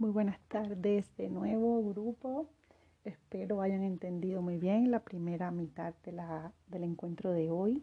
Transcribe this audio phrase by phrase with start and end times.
[0.00, 2.46] Muy buenas tardes de nuevo, grupo.
[3.04, 7.82] Espero hayan entendido muy bien la primera mitad de la, del encuentro de hoy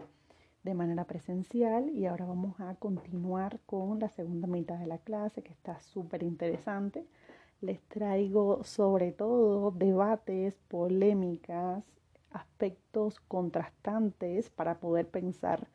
[0.64, 5.44] de manera presencial y ahora vamos a continuar con la segunda mitad de la clase
[5.44, 7.06] que está súper interesante.
[7.62, 11.84] Les traigo sobre todo debates, polémicas,
[12.32, 15.68] aspectos contrastantes para poder pensar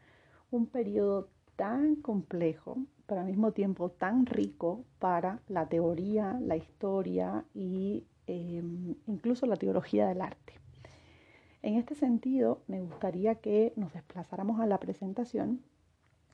[0.50, 7.44] un periodo tan complejo, pero al mismo tiempo tan rico para la teoría, la historia
[7.54, 10.54] em, incluso la teología del arte.
[11.62, 15.62] En este sentido, me gustaría que nos desplazáramos a la presentación,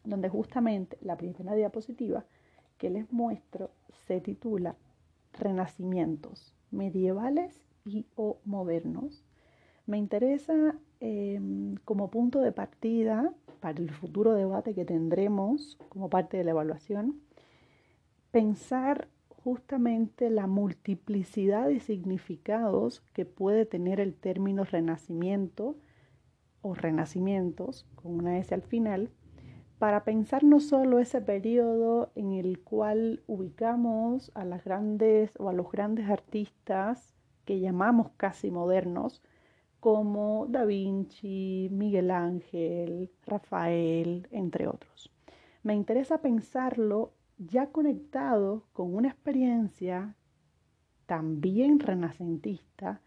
[0.05, 2.25] donde justamente la primera diapositiva
[2.79, 3.71] que les muestro
[4.07, 4.77] se titula
[5.35, 9.25] Renacimientos medievales y o modernos.
[9.87, 16.37] Me interesa em, como punto de partida para el futuro debate que tendremos como parte
[16.37, 17.21] de la evaluación,
[18.31, 25.77] pensar justamente la multiplicidad de significados que puede tener el término renacimiento
[26.61, 29.11] o renacimientos, con una S al final,
[29.79, 35.53] para pensar no solo ese periodo en el cual ubicamos a las grandes o a
[35.53, 39.23] los grandes artistas que llamamos casi modernos,
[39.81, 45.11] como Da Vinci, Miguel Ángel, Rafael, entre otros.
[45.63, 50.15] Me interesa pensarlo ya conectado con una experiencia
[51.07, 53.01] también renacentista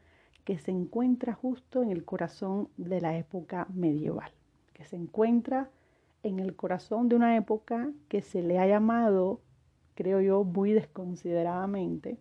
[0.43, 4.31] que se encuentra justo en el corazón de la época medieval,
[4.73, 5.69] que se encuentra
[6.23, 9.41] en el corazón de una época que se le ha llamado,
[9.95, 12.17] creo yo, muy desconsideradamente,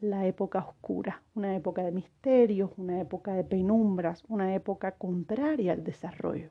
[0.00, 5.84] la época oscura, una época de misterios, una época de penumbras, una época contraria al
[5.84, 6.50] desarrollo.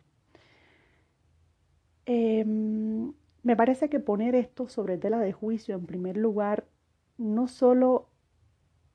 [2.05, 6.65] Em, me parece que poner esto sobre tela de juicio, en primer lugar,
[7.17, 8.09] no solo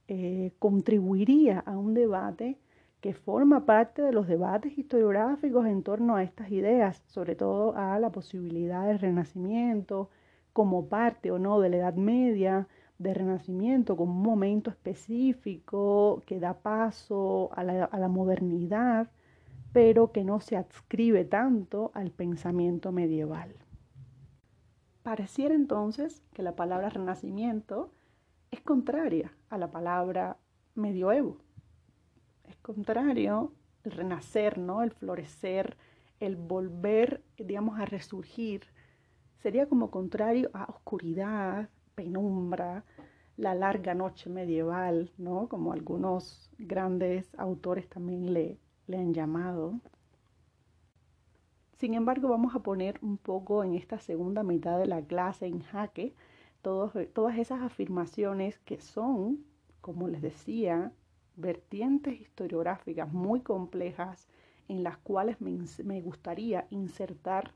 [0.08, 2.58] eh, contribuiría a un debate
[3.00, 7.98] que forma parte de los debates historiográficos en torno a estas ideas, sobre todo a
[7.98, 10.08] la posibilidad del renacimiento
[10.52, 12.68] como parte o no de la Edad Media,
[13.02, 19.10] de renacimiento como un momento específico que da paso a la, a la modernidad,
[19.72, 23.54] pero que no se adscribe tanto al pensamiento medieval.
[25.02, 27.92] Pareciera entonces que la palabra renacimiento
[28.50, 30.36] es contraria a la palabra
[30.74, 31.38] medioevo.
[32.44, 33.52] Es contrario
[33.82, 34.82] el renacer, ¿no?
[34.82, 35.76] El florecer,
[36.20, 38.62] el volver, digamos, a resurgir.
[39.38, 42.84] Sería como contrario a oscuridad, penumbra,
[43.42, 45.48] la larga noche medieval, ¿no?
[45.48, 49.80] Como algunos grandes autores también le, le han llamado.
[51.78, 55.60] Sin embargo, vamos a poner un poco en esta segunda mitad de la clase en
[55.60, 56.14] jaque
[56.62, 59.44] todas esas afirmaciones que son,
[59.80, 60.92] como les decía,
[61.34, 64.28] vertientes historiográficas muy complejas
[64.68, 67.50] en las cuales me, me gustaría insertar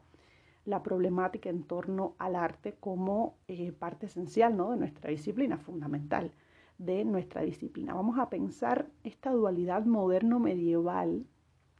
[0.66, 4.72] la problemática en torno al arte como eh, parte esencial ¿no?
[4.72, 6.32] de nuestra disciplina, fundamental
[6.78, 7.94] de nuestra disciplina.
[7.94, 11.25] Vamos a pensar esta dualidad moderno-medieval,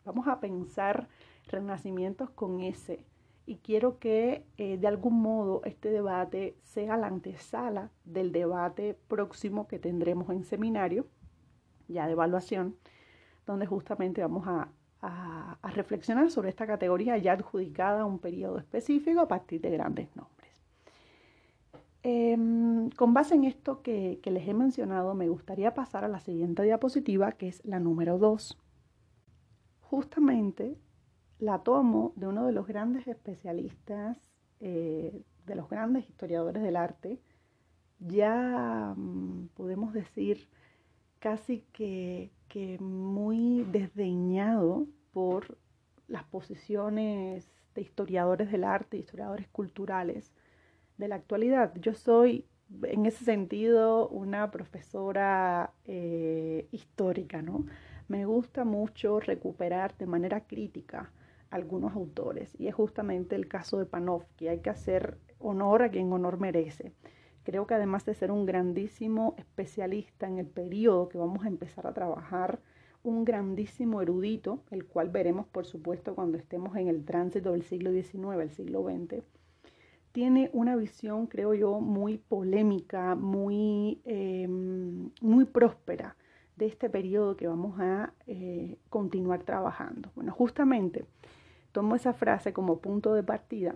[0.05, 1.09] vamos a pensar
[1.49, 3.05] renacimientos con ese.
[3.45, 9.69] Y quiero que eh, de algún modo este debate sea la antesala del debate próximo
[9.69, 11.07] que tendremos en seminario,
[11.89, 12.77] ya de evaluación,
[13.47, 14.69] donde justamente vamos a
[15.07, 20.15] a, reflexionar sobre esta categoría ya adjudicada a un periodo específico a partir de grandes
[20.17, 20.51] nombres.
[22.03, 26.21] Em, con base en esto que, que les he mencionado, me gustaría pasar a la
[26.21, 28.57] siguiente diapositiva, que es la número 2.
[29.81, 30.77] Justamente
[31.39, 34.19] la tomo de uno de los grandes especialistas,
[34.61, 37.21] eh, de los grandes historiadores del arte,
[37.99, 40.49] ya mm, podemos decir
[41.19, 45.57] casi que, que muy desdeñado por
[46.09, 50.31] las posiciones de historiadores del arte, historiadores culturales
[50.99, 51.73] de la actualidad.
[51.77, 52.45] Yo soy,
[52.83, 57.65] en ese sentido, una profesora eh, histórica, ¿no?
[58.09, 61.11] Me gusta mucho recuperar de manera crítica
[61.49, 64.49] algunos autores y es justamente el caso de Panofsky.
[64.49, 66.93] Hay que hacer honor a quien honor merece.
[67.43, 71.87] Creo que además de ser un grandísimo especialista en el periodo que vamos a empezar
[71.87, 72.61] a trabajar,
[73.07, 77.93] un grandísimo erudito, el cual veremos por supuesto cuando estemos en el tránsito del siglo
[77.93, 79.23] XIX al siglo XX,
[80.11, 86.17] tiene una visión, creo yo, muy polémica, muy, em, muy próspera
[86.57, 90.11] de este periodo que vamos a eh, continuar trabajando.
[90.17, 91.05] Bueno, justamente
[91.73, 93.75] tomo esa frase como punto de partida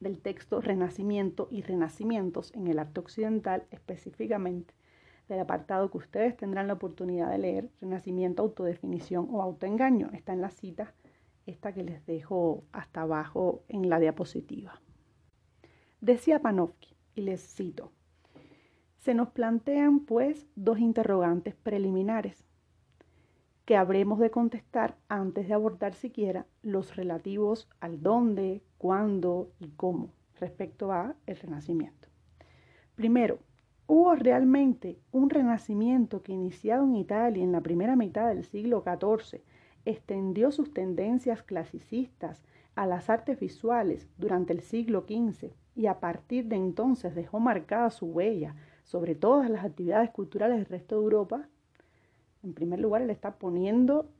[0.00, 4.77] del texto Renacimiento y Renacimientos en el arte occidental, específicamente
[5.28, 10.10] del apartado que ustedes tendrán la oportunidad de leer, Renacimiento, Autodefinición o Autoengaño.
[10.12, 10.94] Está en la cita,
[11.46, 14.80] esta que les dejo hasta abajo en la diapositiva.
[16.00, 17.90] Decía Panofsky, y les cito,
[18.96, 22.44] se nos plantean pues dos interrogantes preliminares
[23.64, 30.10] que habremos de contestar antes de abordar siquiera los relativos al dónde, cuándo y cómo
[30.40, 32.08] respecto a el renacimiento.
[32.94, 33.40] Primero,
[33.88, 39.40] ¿hubo realmente un renacimiento que iniciado en Italia en la primera mitad del siglo XIV
[39.84, 42.44] extendió sus tendencias clasicistas
[42.76, 47.90] a las artes visuales durante el siglo XV y a partir de entonces dejó marcada
[47.90, 48.54] su huella
[48.84, 51.48] sobre todas las actividades culturales del resto de Europa,
[52.42, 54.10] en primer lugar, él está poniendo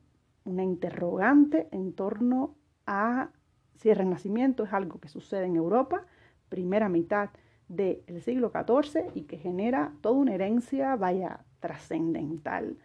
[0.45, 2.55] una interrogante en torno
[2.85, 3.29] a
[3.75, 6.05] si el Renacimiento es algo que sucede en Europa,
[6.49, 7.29] primera mitad
[7.69, 12.77] del siglo XIV y que genera toda una herencia, vaya, trascendental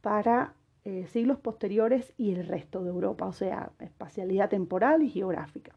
[0.00, 0.54] para
[0.84, 5.72] eh, siglos posteriores y el resto de Europa, o sea, espacialidad temporal y geográfica.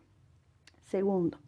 [0.80, 1.40] Segundo,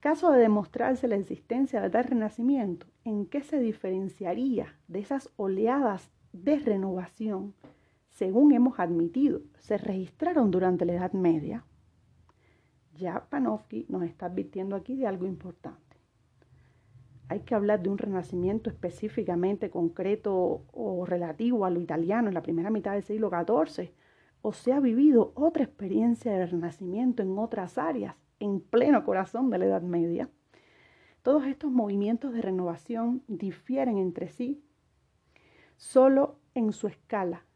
[0.00, 6.10] Caso de demostrarse la existencia de tal renacimiento, ¿en qué se diferenciaría de esas oleadas
[6.32, 7.52] de renovación,
[8.08, 11.66] según hemos admitido, se registraron durante la Edad Media?
[13.00, 15.96] Ya Panofsky nos está advirtiendo aquí de algo importante.
[17.28, 22.42] Hay que hablar de un renacimiento específicamente concreto o relativo a lo italiano en la
[22.42, 23.90] primera mitad del siglo XIV,
[24.42, 29.58] o se ha vivido otra experiencia de renacimiento en otras áreas en pleno corazón de
[29.58, 30.28] la Edad Media.
[31.22, 34.62] Todos estos movimientos de renovación difieren entre sí
[35.78, 37.46] solo en su escala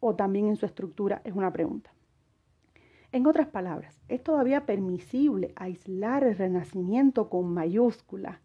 [0.00, 1.92] o también en su estructura, es una pregunta.
[3.10, 8.42] En otras palabras, es todavía permisible aislar el renacimiento con mayúscula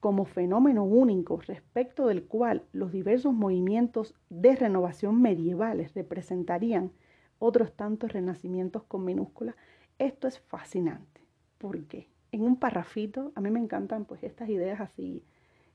[0.00, 6.92] como fenómeno único respecto del cual los diversos movimientos de renovación medievales representarían
[7.38, 9.54] otros tantos renacimientos con minúscula.
[9.98, 11.20] Esto es fascinante
[11.58, 15.22] porque en un parrafito, a mí me encantan pues estas ideas así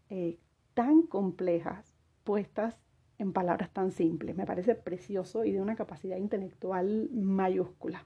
[0.09, 0.39] eh,
[0.73, 1.93] tan complejas
[2.23, 2.75] puestas
[3.19, 4.35] en palabras tan simples.
[4.35, 8.03] Me parece precioso y de una capacidad intelectual mayúscula.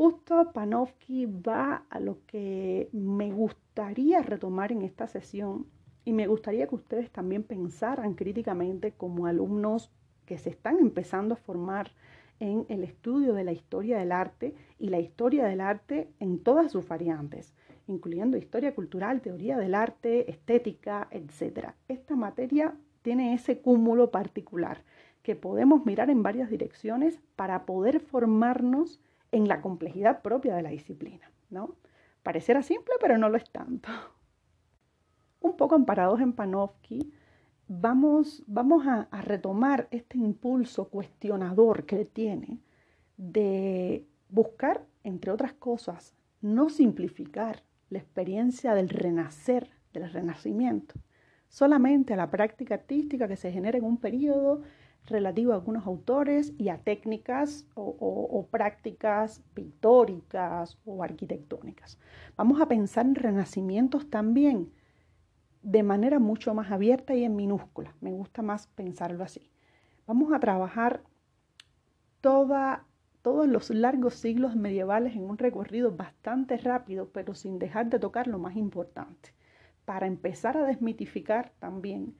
[0.00, 5.66] Justo Panofsky va a lo que me gustaría retomar en esta sesión
[6.06, 9.90] y me gustaría que ustedes también pensaran críticamente como alumnos
[10.24, 11.90] que se están empezando a formar
[12.38, 16.72] en el estudio de la historia del arte y la historia del arte en todas
[16.72, 17.52] sus variantes,
[17.86, 21.74] incluyendo historia cultural, teoría del arte, estética, etc.
[21.88, 24.82] Esta materia tiene ese cúmulo particular
[25.22, 28.98] que podemos mirar en varias direcciones para poder formarnos
[29.32, 31.76] en la complejidad propia de la disciplina, ¿no?
[32.22, 33.88] Pareciera simple, pero no lo es tanto.
[35.40, 37.12] Un poco amparados en Panofsky,
[37.68, 42.58] vamos, vamos a, retomar este impulso cuestionador que tiene
[43.16, 50.94] de buscar, entre otras cosas, no simplificar la experiencia del renacer, del renacimiento,
[51.48, 54.62] solamente a la práctica artística que se genera en un periodo
[55.06, 61.98] relativo a algunos autores y a técnicas o, prácticas pictóricas o arquitectónicas.
[62.36, 64.72] Vamos a pensar en renacimientos también
[65.62, 67.94] de manera mucho más abierta y en minúscula.
[68.00, 69.50] Me gusta más pensarlo así.
[70.06, 71.02] Vamos a trabajar
[72.20, 72.84] toda,
[73.22, 78.26] todos los largos siglos medievales en un recorrido bastante rápido, pero sin dejar de tocar
[78.26, 79.34] lo más importante,
[79.84, 82.14] para empezar a desmitificar también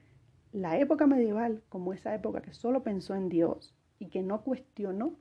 [0.53, 5.15] la época medieval como esa época que solo pensó en Dios y que no cuestionó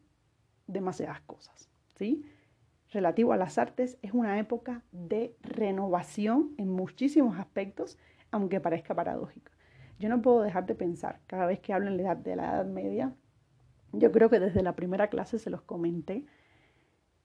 [0.68, 1.70] demasiadas cosas.
[1.96, 2.26] ¿sí?
[2.92, 7.98] relativo a las artes es una época de renovación en muchísimos aspectos,
[8.32, 9.52] aunque parezca paradójico.
[10.00, 13.14] Yo no puedo dejar de pensar, cada vez que la, de la Edad Media,
[13.92, 16.26] yo creo que desde la primera clase se los comenté,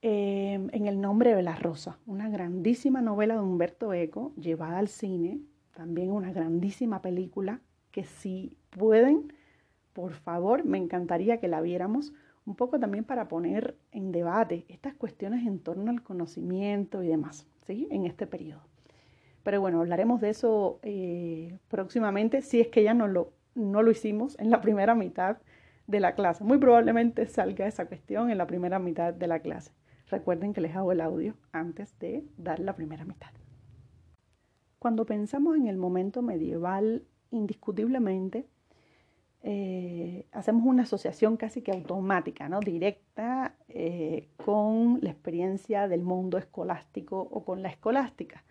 [0.01, 4.87] eh, en El nombre de la rosa, una grandísima novela de Humberto Eco llevada al
[4.87, 5.39] cine,
[5.73, 7.59] también una grandísima película
[7.95, 9.31] que si pueden,
[9.93, 12.11] por favor, me encantaría que la viéramos
[12.45, 17.47] un poco también para poner en debate estas cuestiones en torno al conocimiento y demás,
[17.65, 17.87] ¿sí?
[17.91, 18.59] En este periodo.
[19.43, 23.91] Pero bueno, hablaremos de eso eh, próximamente, si es que ya no lo, no lo
[23.91, 25.37] hicimos en la primera mitad
[25.87, 26.43] de la clase.
[26.43, 29.71] Muy probablemente salga esa cuestión en la primera mitad de la clase.
[30.07, 33.31] Recuerden que les hago el audio antes de dar la primera mitad.
[34.79, 38.47] Cuando pensamos en el momento medieval, indiscutiblemente,
[39.47, 42.61] eh, hacemos una asociación casi que automática, ¿no?
[42.61, 48.43] directa eh, con la experiencia del mundo escolástico o con la escolástica,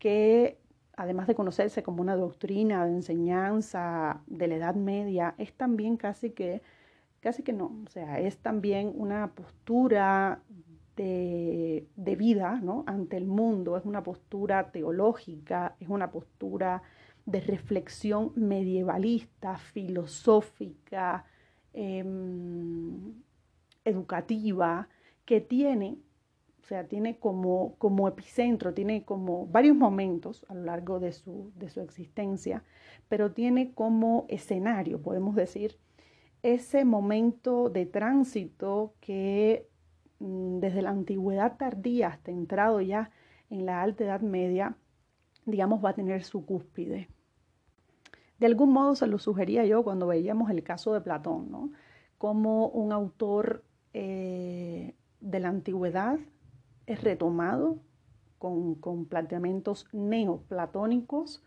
[0.00, 0.58] que
[0.96, 6.30] además de conocerse como una doctrina de enseñanza de la Edad Media, es también casi
[6.30, 6.60] que,
[7.20, 10.40] casi que no, o sea, es también una postura
[10.96, 12.82] de, de vida ¿no?
[12.88, 16.82] ante el mundo, es una postura teológica, es una postura
[17.26, 21.26] de reflexión medievalista, filosófica,
[21.74, 23.14] em,
[23.84, 24.88] educativa,
[25.24, 25.98] que tiene,
[26.62, 31.52] o sea, tiene como, como, epicentro, tiene como varios momentos a lo largo de su,
[31.56, 32.62] de su existencia,
[33.08, 35.76] pero tiene como escenario, podemos decir,
[36.42, 39.68] ese momento de tránsito que
[40.20, 43.10] mm, desde la antigüedad tardía hasta entrado ya
[43.50, 44.76] en la alta edad media,
[45.44, 47.08] digamos, va a tener su cúspide.
[48.38, 51.70] De algún modo se lo sugería yo cuando veíamos el caso de Platón, ¿no?
[52.18, 53.64] Como un autor
[53.94, 56.18] eh, de la antigüedad
[56.86, 57.78] es retomado
[58.38, 61.42] con, planteamientos neoplatónicos,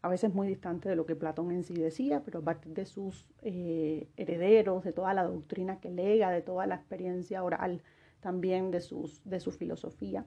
[0.00, 2.86] a veces muy distantes de lo que Platón en sí decía, pero a partir de
[2.86, 7.82] sus eh, herederos, de toda la doctrina que lega, de toda la experiencia oral
[8.20, 10.24] también de, sus, de su filosofía,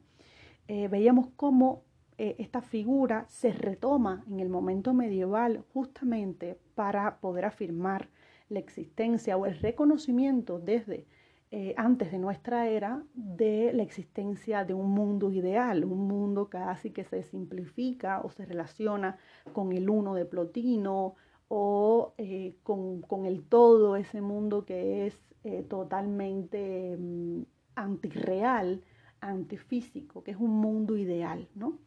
[0.67, 1.83] eh, veíamos cómo
[2.17, 8.07] eh, esta figura se retoma en el momento medieval justamente para poder afirmar
[8.47, 11.07] la existencia o el reconocimiento desde
[11.51, 16.91] eh, antes de nuestra era de la existencia de un mundo ideal, un mundo casi
[16.91, 19.17] que se simplifica o se relaciona
[19.51, 21.15] con el uno de Plotino
[21.49, 25.19] o eh, con, el todo, ese mundo que es
[25.67, 27.43] totalmente mm,
[27.75, 28.81] antirreal,
[29.19, 31.77] antifísico, que es un mundo ideal, ¿no?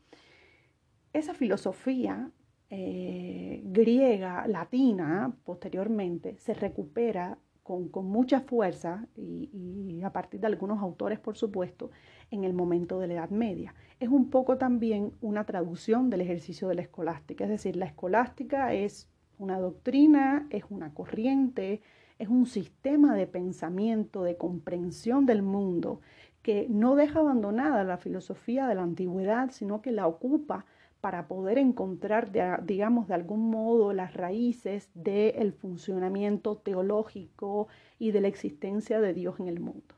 [1.19, 2.31] Esa filosofía
[2.71, 11.19] eh, griega, latina, posteriormente, se recupera con, mucha fuerza y, a partir de algunos autores,
[11.19, 11.91] por supuesto,
[12.31, 13.75] en el momento de la Edad Media.
[14.01, 18.73] Es un poco también una traducción del ejercicio de la escolástica, es decir, la escolástica
[18.73, 21.83] es una doctrina, es una corriente,
[22.19, 26.01] es un sistema de pensamiento, de comprensión del mundo
[26.43, 30.65] que no deja abandonada la filosofía de la antigüedad, sino que la ocupa
[31.01, 32.31] para poder encontrar,
[32.65, 39.39] digamos, de algún modo las raíces del funcionamiento teológico y de la existencia de Dios
[39.39, 39.95] en el mundo.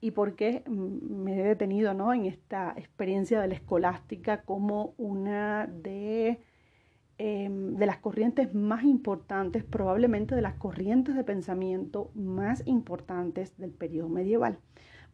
[0.00, 2.12] ¿Y por qué me he detenido ¿no?
[2.12, 6.38] en esta experiencia de la escolástica como una de,
[7.16, 13.72] em, de las corrientes más importantes, probablemente de las corrientes de pensamiento más importantes del
[13.72, 14.58] periodo medieval?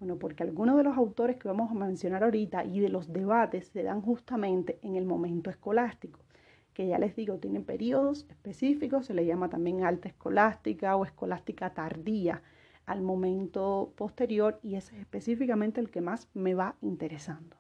[0.05, 3.69] Bueno, porque algunos de los autores que vamos a mencionar ahorita y de los debates
[3.69, 6.21] se dan justamente en el momento escolástico,
[6.75, 11.73] que ya les digo, tienen periodos específicos, se le llama también alta escolástica o escolástica
[11.73, 12.43] tardía
[12.85, 17.57] al momento posterior y ese es específicamente el que más me va interesando.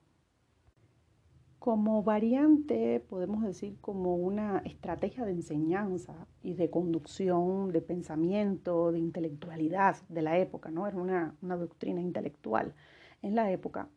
[1.64, 8.98] Como variante, podemos decir como una estrategia de enseñanza y de conducción de pensamiento, de
[8.98, 10.86] intelectualidad de la época, ¿no?
[10.86, 12.74] Era una, doctrina intelectual
[13.22, 13.88] en la época.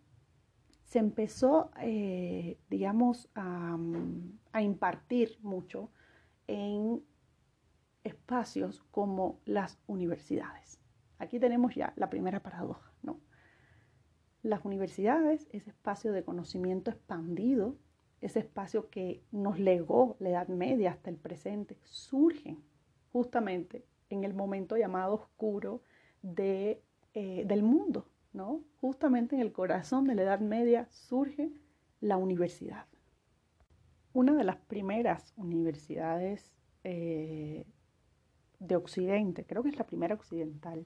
[0.86, 3.78] Se empezó, eh, digamos, a,
[4.62, 5.92] impartir mucho
[6.48, 7.04] en
[8.06, 10.80] espacios como las universidades.
[11.20, 12.87] Aquí tenemos ya la primera paradoja.
[14.44, 17.76] Las universidades, ese espacio de conocimiento expandido,
[18.22, 22.64] ese espacio que nos legó la Edad Media hasta el presente, surgen
[23.12, 25.82] justamente en el momento llamado oscuro
[26.22, 26.82] de,
[27.14, 28.64] eh, del mundo, ¿no?
[28.80, 31.52] Justamente en el corazón de la Edad Media surge
[32.00, 32.86] la universidad.
[34.14, 36.52] Una de las primeras universidades
[36.84, 37.66] eh,
[38.60, 40.86] de Occidente, creo que es la primera occidental,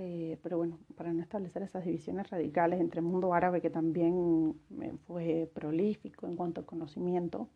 [0.00, 4.54] eh, pero bueno, para no establecer esas divisiones radicales entre el mundo árabe, que también
[4.80, 7.48] eh, fue prolífico en cuanto a conocimiento,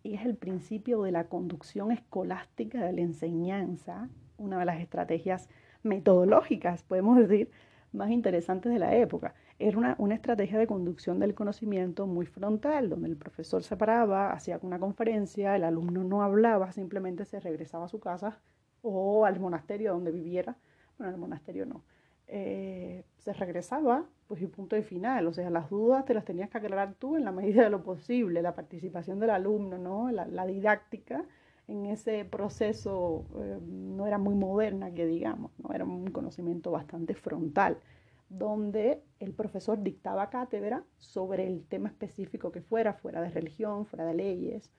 [0.05, 4.07] y es el principio de la conducción escolástica de la enseñanza,
[4.38, 5.50] una de las estrategias
[5.81, 7.50] metodológicas, podemos decir,
[7.91, 9.33] más interesantes de la época.
[9.57, 14.31] Era una, una, estrategia de conducción del conocimiento muy frontal, donde el profesor se paraba,
[14.31, 18.39] hacía una conferencia, el alumno no hablaba, simplemente se regresaba a su casa
[18.83, 20.55] o al monasterio donde viviera.
[21.00, 21.83] Bueno, al monasterio no.
[22.27, 25.27] Eh, se regresaba, pues y punto de final.
[25.27, 27.84] O sea, las dudas te las tenías que aclarar tú en la medida de lo
[27.84, 30.12] posible, la participación del alumno, ¿no?
[30.12, 31.25] La, la didáctica
[31.67, 35.74] en ese proceso eh, no era muy moderna, que digamos, ¿no?
[35.74, 37.79] era un conocimiento bastante frontal,
[38.29, 44.05] donde el profesor dictaba cátedra sobre el tema específico que fuera, fuera de religión, fuera
[44.05, 44.72] de leyes,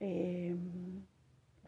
[0.00, 0.56] eh,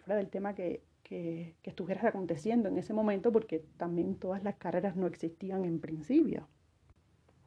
[0.05, 4.57] fuera del tema que, que, que estuviera aconteciendo en ese momento, porque también todas las
[4.57, 6.49] carreras no existían en principio.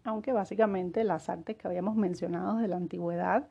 [0.05, 3.49] Aunque básicamente las artes que habíamos mencionado de la antigüedad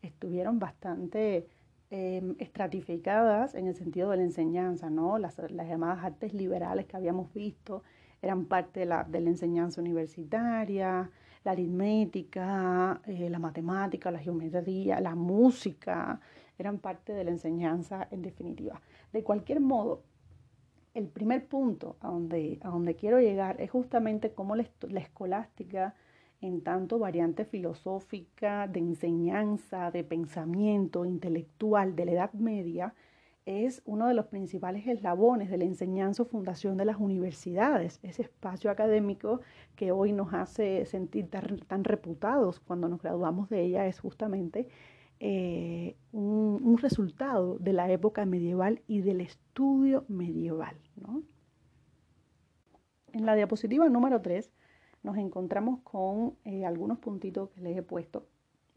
[0.00, 1.46] estuvieron bastante
[1.90, 5.18] eh, estratificadas en el sentido de la enseñanza, ¿no?
[5.18, 7.82] Las, las, llamadas artes liberales que habíamos visto
[8.22, 11.10] eran parte de la, de la enseñanza universitaria,
[11.44, 16.18] la aritmética, eh, la matemática, la geometría, la música,
[16.60, 18.80] eran parte de la enseñanza en definitiva.
[19.12, 20.02] De cualquier modo,
[20.94, 25.94] el primer punto a donde, a donde quiero llegar es justamente cómo la, la escolástica
[26.40, 32.94] en tanto variante filosófica, de enseñanza, de pensamiento intelectual de la Edad Media,
[33.46, 38.22] es uno de los principales eslabones de la enseñanza o fundación de las universidades, ese
[38.22, 39.40] espacio académico
[39.76, 44.68] que hoy nos hace sentir tan, reputados cuando nos graduamos de ella, es justamente
[45.22, 50.76] eh, un, resultado de la época medieval y del estudio medieval.
[53.12, 54.50] En la diapositiva número 3
[55.02, 58.26] nos encontramos con eh, algunos puntitos que les he puesto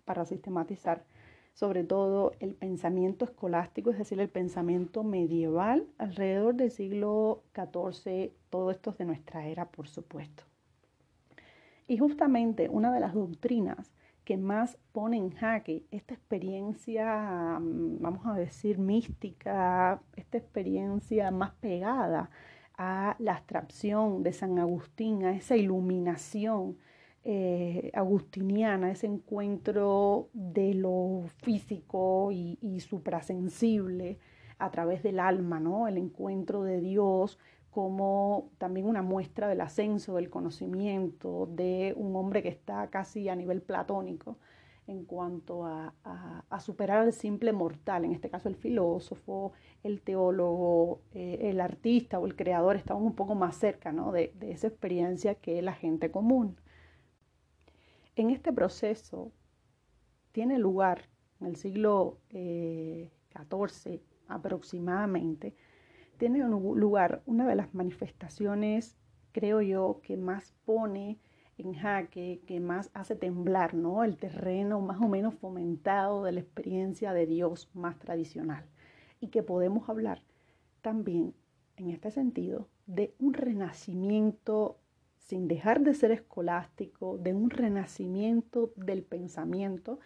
[0.03, 1.05] para sistematizar,
[1.53, 8.69] sobre todo el pensamiento escolástico, es decir, el pensamiento medieval alrededor del siglo XIV, todo
[8.71, 10.43] esto es de nuestra era, por supuesto.
[11.87, 13.93] Y justamente una de las doctrinas
[14.25, 21.51] que más pone en jaque esta experiencia, mm, vamos a decir, mística, esta experiencia más
[21.55, 22.29] pegada
[22.77, 26.77] a la abstracción de San Agustín, a esa iluminación
[27.25, 34.19] eh, agustiniana, ese encuentro de lo físico y, y suprasensible
[34.57, 35.87] a través del alma, ¿no?
[35.87, 37.39] El encuentro de Dios
[37.73, 43.35] como también una muestra del ascenso del conocimiento de un hombre que está casi a
[43.35, 44.37] nivel platónico
[44.85, 45.93] en cuanto a,
[46.59, 52.27] superar al simple mortal, en este caso el filósofo, el teólogo, eh, el artista o
[52.27, 56.57] el creador estaban un poco más cerca de, esa experiencia que la gente común.
[58.15, 59.31] En este proceso
[60.31, 61.09] tiene lugar
[61.41, 65.55] en el siglo XIV eh, aproximadamente,
[66.17, 68.95] tiene lugar una de las manifestaciones,
[69.31, 71.19] creo yo, que más pone
[71.57, 74.03] en jaque, que más hace temblar, ¿no?
[74.03, 78.65] El terreno más o menos fomentado de la experiencia de Dios más tradicional.
[79.19, 80.21] Y que podemos hablar
[80.81, 81.33] también,
[81.77, 84.77] en este sentido, de un renacimiento
[85.17, 89.99] sin dejar de ser escolástico, de un renacimiento del pensamiento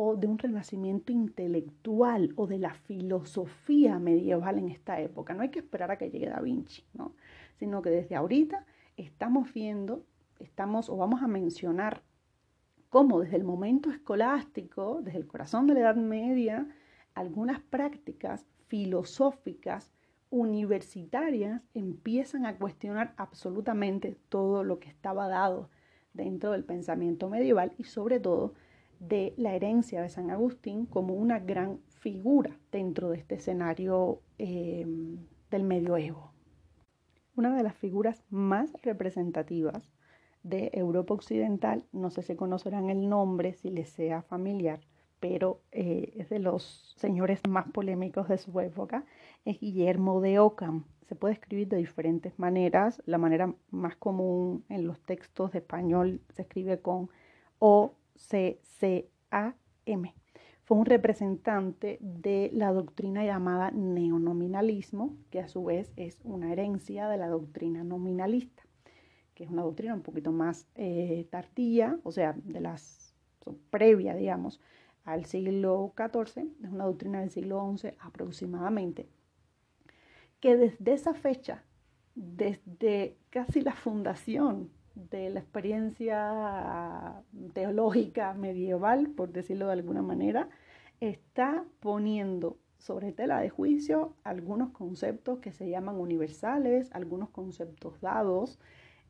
[0.00, 5.34] o de un renacimiento intelectual o de la filosofía medieval en esta época.
[5.34, 7.14] No hay que esperar a que llegue Da Vinci, ¿no?
[7.56, 8.64] sino que desde ahorita
[8.96, 10.04] estamos viendo
[10.38, 12.02] estamos o vamos a mencionar
[12.90, 16.68] cómo desde el momento escolástico, desde el corazón de la Edad Media,
[17.14, 19.92] algunas prácticas filosóficas
[20.30, 25.70] universitarias empiezan a cuestionar absolutamente todo lo que estaba dado
[26.12, 28.54] dentro del pensamiento medieval y sobre todo
[29.00, 34.86] de la herencia de San Agustín como una gran figura dentro de este escenario eh,
[35.50, 36.32] del medioevo.
[37.36, 39.92] Una de las figuras más representativas
[40.42, 44.80] de Europa Occidental, no sé si conocerán el nombre, si les sea familiar,
[45.20, 49.04] pero eh, es de los señores más polémicos de su época,
[49.44, 50.84] es Guillermo de Ockham.
[51.08, 53.02] Se puede escribir de diferentes maneras.
[53.06, 57.08] La manera más común en los textos de español se escribe con
[58.18, 60.14] O-C-C-A-M.
[60.64, 67.08] Fue un representante de la doctrina llamada neonominalismo, que a su vez es una herencia
[67.08, 68.64] de la doctrina nominalista
[69.38, 73.14] que es una doctrina un poquito más eh, tardía, o sea, de las
[73.70, 74.60] previa, digamos,
[75.04, 79.08] al siglo XIV, es una doctrina del siglo XI aproximadamente,
[80.40, 81.62] que desde esa fecha,
[82.16, 84.70] desde casi la fundación
[85.10, 90.48] de la experiencia teológica medieval, por decirlo de alguna manera,
[91.00, 98.58] está poniendo sobre tela de juicio algunos conceptos que se llaman universales, algunos conceptos dados,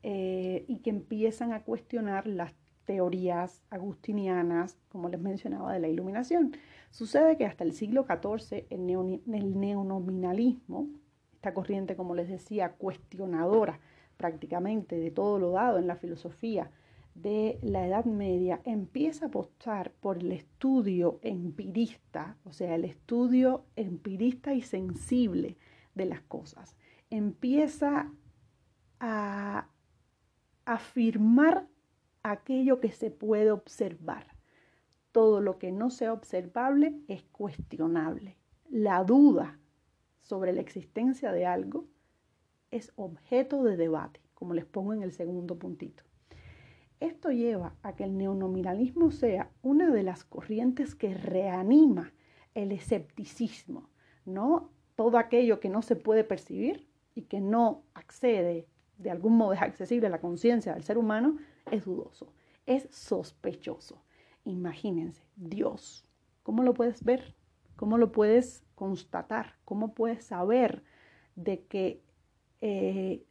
[0.03, 2.53] eh, y que empiezan a cuestionar las
[2.85, 6.53] teorías agustinianas, como les mencionaba, de la iluminación.
[6.89, 10.87] Sucede que hasta el siglo XIV el, el neonominalismo,
[11.33, 13.79] esta corriente, como les decía, cuestionadora
[14.19, 16.69] prácticamente de todo lo dado en la filosofía
[17.15, 23.63] de la Edad Media, empieza a apostar por el estudio empirista, o sea, el estudio
[23.77, 25.55] empirista y sensible
[25.95, 26.75] de las cosas.
[27.09, 28.11] Empieza
[28.99, 29.69] a
[30.65, 31.67] afirmar
[32.21, 34.35] aquello que se puede observar.
[35.13, 38.35] Todo lo que no sea observable es cuestionable.
[38.69, 39.59] La duda
[40.21, 41.87] sobre la existencia de algo
[42.71, 46.03] es objeto de debate, como les pongo en el segundo puntito.
[46.99, 52.13] Esto lleva a que el neonominalismo sea una de las corrientes que reanima
[52.55, 53.89] el escepticismo,
[54.25, 54.69] ¿no?
[54.95, 59.61] Todo aquello que no se puede percibir y que no accede, de algún modo es
[59.61, 61.37] accesible a la conciencia del ser humano,
[61.71, 62.33] es dudoso,
[62.65, 64.03] es sospechoso.
[64.43, 66.05] Imagínense, Dios,
[66.43, 67.35] ¿cómo lo puedes ver?
[67.77, 69.55] ¿Cómo lo puedes constatar?
[69.63, 70.83] ¿Cómo puedes saber
[71.35, 72.03] de que
[72.61, 73.23] eh,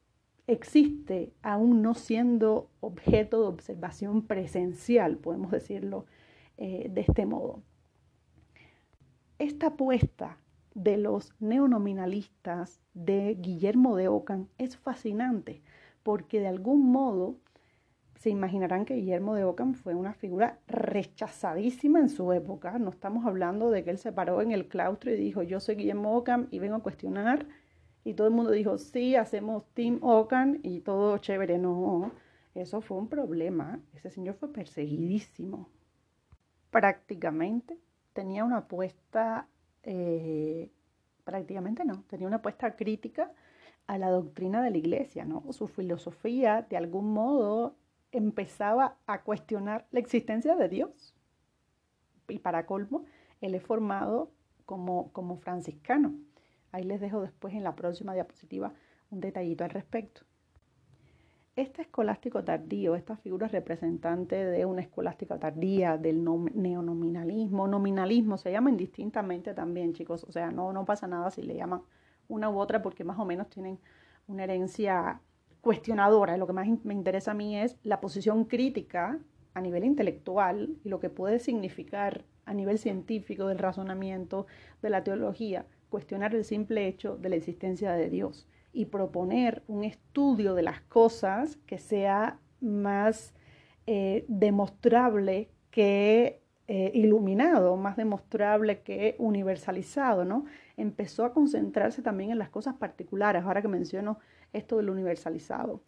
[0.46, 6.06] existe aún no siendo objeto de observación presencial, podemos decirlo
[6.56, 7.62] eh, de este modo?
[9.38, 10.38] Esta apuesta
[10.74, 15.62] de los neonominalistas de Guillermo de Ockham es fascinante
[16.02, 17.36] porque de algún modo
[18.18, 22.78] se imaginarán que Guillermo de Ockham fue una figura rechazadísima en su época.
[22.78, 25.76] No estamos hablando de que él se paró en el claustro y dijo, yo soy
[25.76, 27.46] Guillermo Ockham y vengo a cuestionar.
[28.04, 31.58] Y todo el mundo dijo, sí, hacemos Team Ockham y todo chévere.
[31.58, 32.12] No,
[32.54, 33.80] eso fue un problema.
[33.94, 35.68] Ese señor fue perseguidísimo.
[36.70, 37.78] Prácticamente
[38.12, 39.48] tenía una apuesta,
[39.82, 40.70] eh,
[41.24, 43.32] prácticamente no, tenía una apuesta crítica
[43.86, 45.44] a la doctrina de la iglesia, ¿no?
[45.52, 47.76] Su filosofía, de algún modo,
[48.12, 51.14] empezaba a cuestionar la existencia de Dios.
[52.28, 53.04] Y para colmo,
[53.40, 54.30] él es formado
[54.66, 56.14] como, como franciscano.
[56.72, 58.72] Ahí les dejo después en la próxima diapositiva
[59.10, 60.22] un detallito al respecto.
[61.56, 68.74] Este escolástico tardío, esta figura representante de una escolástica tardía, del neonominalismo, nominalismo, se llaman
[68.74, 70.22] indistintamente también, chicos.
[70.22, 71.82] O sea, no, no pasa nada si le llaman
[72.28, 73.80] una u otra porque más o menos tienen
[74.28, 75.20] una herencia
[75.60, 76.36] cuestionadora.
[76.36, 79.18] Lo que más me interesa a mí es la posición crítica
[79.54, 84.46] a nivel intelectual y lo que puede significar a nivel científico del razonamiento,
[84.80, 89.84] de la teología, cuestionar el simple hecho de la existencia de Dios y proponer un
[89.84, 93.34] estudio de las cosas que sea más
[93.86, 100.44] eh, demostrable que eh, iluminado, más demostrable que universalizado, ¿no?
[100.76, 104.18] Empezó a concentrarse también en las cosas particulares, ahora que menciono
[104.52, 105.80] esto del universalizado.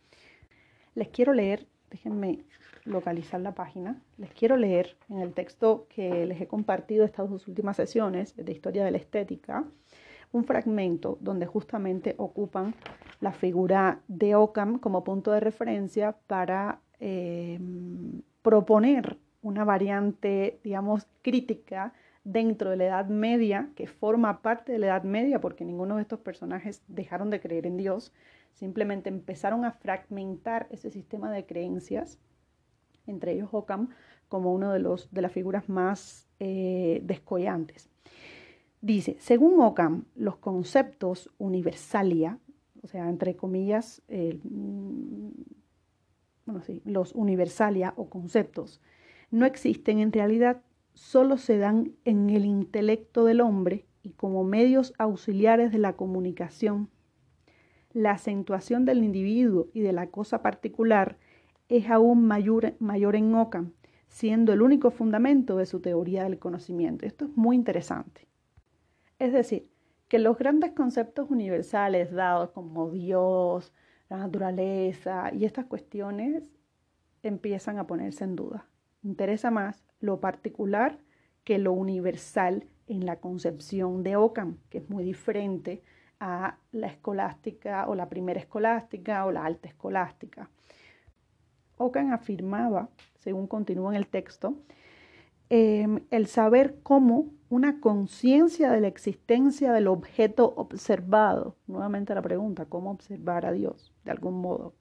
[0.95, 2.45] Les quiero leer, déjenme
[2.85, 7.47] localizar la página, les quiero leer en el texto que les he compartido estas dos
[7.47, 9.67] últimas sesiones de Historia de la Estética,
[10.33, 12.75] un fragmento donde justamente ocupan
[13.21, 17.59] la figura de Ockham como punto de referencia para eh,
[18.43, 21.93] proponer una variante, digamos, crítica
[22.25, 26.03] dentro de la Edad Media, que forma parte de la Edad Media, porque ninguno de
[26.03, 28.13] estos personajes dejaron de creer en Dios,
[28.53, 32.19] simplemente empezaron a fragmentar ese sistema de creencias,
[33.07, 33.89] entre ellos Ockham,
[34.29, 37.90] como uno de, los, de las figuras más eh, descollantes.
[38.83, 42.39] Dice, según Ockham, los conceptos universalia,
[42.83, 45.29] o sea, entre comillas, mm,
[46.47, 48.81] bueno, sí, los universalia o conceptos,
[49.31, 50.63] no existen en realidad,
[50.95, 56.89] solo se dan en el intelecto del hombre y como medios auxiliares de la comunicación.
[57.93, 61.19] La acentuación del individuo y de la cosa particular
[61.69, 63.73] es aún mayor, mayor en Ockham,
[64.09, 67.05] siendo el único fundamento de su teoría del conocimiento.
[67.05, 68.30] Esto es muy interesante.
[69.21, 69.69] Es decir,
[70.09, 73.73] que los grandes conceptos universales dados como Dios,
[74.09, 76.51] la naturaleza y estas cuestiones
[77.23, 78.67] empiezan a ponerse en duda
[79.03, 80.99] interesa más lo particular
[81.45, 85.83] que lo universal en la concepción de Ockham, que es muy diferente
[86.19, 90.51] a la escolástica o la primera escolástica o la alta escolástica.
[91.79, 94.55] Ockham afirmaba, según continúa en el texto,
[95.49, 102.67] em, el saber cómo una conciencia de la existencia del objeto observado, nuevamente la pregunta,
[102.67, 104.75] ¿cómo observar a Dios de algún modo?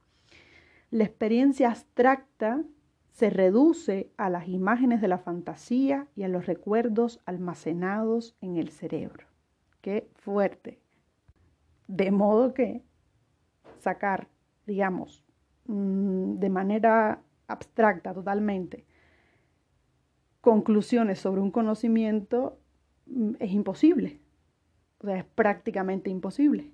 [0.92, 2.64] La experiencia abstracta
[3.12, 8.70] se reduce a las imágenes de la fantasía y a los recuerdos almacenados en el
[8.70, 9.26] cerebro.
[9.82, 10.80] Qué fuerte.
[11.88, 12.84] De modo que
[13.80, 14.28] sacar,
[14.68, 15.26] digamos,
[15.66, 18.86] mm, de manera abstracta totalmente,
[20.42, 22.59] conclusiones sobre un conocimiento
[23.40, 24.20] es imposible.
[25.00, 26.72] O sea, es prácticamente imposible.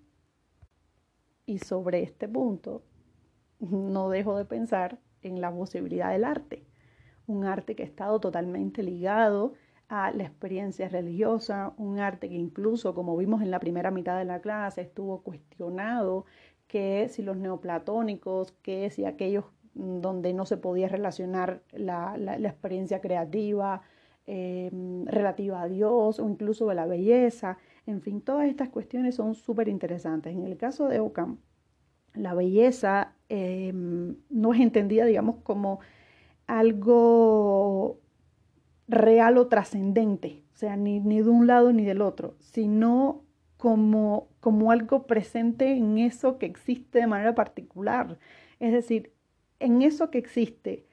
[1.46, 2.84] Y sobre este punto,
[3.60, 6.66] no dejo de pensar en la posibilidad del arte.
[7.28, 9.54] Un arte que ha estado totalmente ligado
[9.88, 14.26] a la experiencia religiosa, un arte que incluso, como vimos en la primera mitad de
[14.26, 16.26] la clase, estuvo cuestionado,
[16.68, 19.46] que si los neoplatónicos, que si aquellos
[19.76, 23.82] donde no se podía relacionar la, experiencia creativa
[24.28, 29.36] em, relativa a Dios o incluso de la belleza, en fin, todas estas cuestiones son
[29.36, 30.34] súper interesantes.
[30.34, 31.38] En el caso de Ockham,
[32.14, 35.80] la belleza em, no es entendida, digamos, como
[36.48, 38.00] algo
[38.88, 43.24] real o trascendente, o sea, ni, ni, de un lado ni del otro, sino
[43.58, 48.20] como, como algo presente en eso que existe de manera particular.
[48.60, 49.12] Es decir,
[49.60, 50.86] en eso que existe,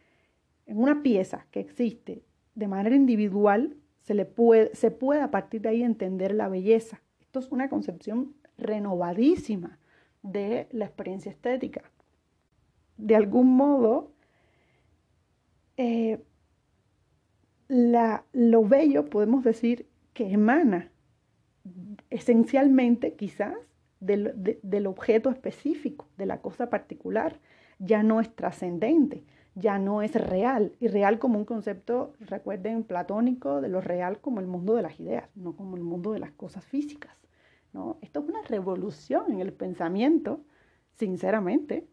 [0.66, 2.22] en una pieza que existe
[2.54, 7.00] de manera individual, se, le puede, se puede a partir de ahí entender la belleza.
[7.20, 9.78] Esto es una concepción renovadísima
[10.22, 11.82] de la experiencia estética.
[12.96, 14.12] De algún modo,
[15.76, 16.22] eh,
[17.68, 20.90] la, lo bello podemos decir que emana
[22.10, 23.54] esencialmente quizás
[24.00, 27.40] del, del objeto específico, de la cosa particular,
[27.78, 33.60] ya no es trascendente, ya no es real, y real como un concepto, recuerden, platónico,
[33.60, 36.32] de lo real como el mundo de las ideas, no como el mundo de las
[36.32, 37.12] cosas físicas.
[37.72, 37.98] ¿no?
[38.00, 40.40] Esto es una revolución en el pensamiento,
[40.94, 41.86] sinceramente.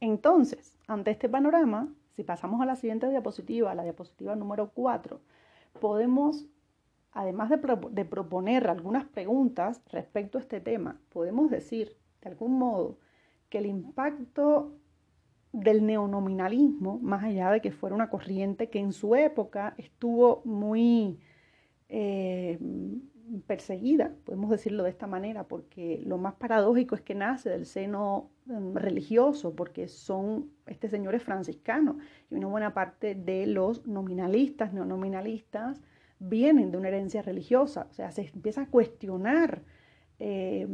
[0.00, 5.20] Entonces, ante este panorama, si pasamos a la siguiente diapositiva, la diapositiva número 4,
[5.80, 6.46] podemos,
[7.12, 7.58] además de,
[7.90, 12.98] de proponer algunas preguntas respecto a este tema, podemos decir, de algún modo,
[13.50, 14.72] que el impacto
[15.54, 21.20] del neonominalismo, más allá de que fuera una corriente que en su época estuvo muy
[21.88, 22.58] eh,
[23.46, 28.32] perseguida, podemos decirlo de esta manera, porque lo más paradójico es que nace del seno
[28.46, 31.98] mm, religioso, porque son, este señor es franciscano,
[32.30, 35.80] y una buena parte de los nominalistas, neonominalistas,
[36.18, 39.62] vienen de una herencia religiosa, o sea, se empieza a cuestionar
[40.18, 40.66] eh,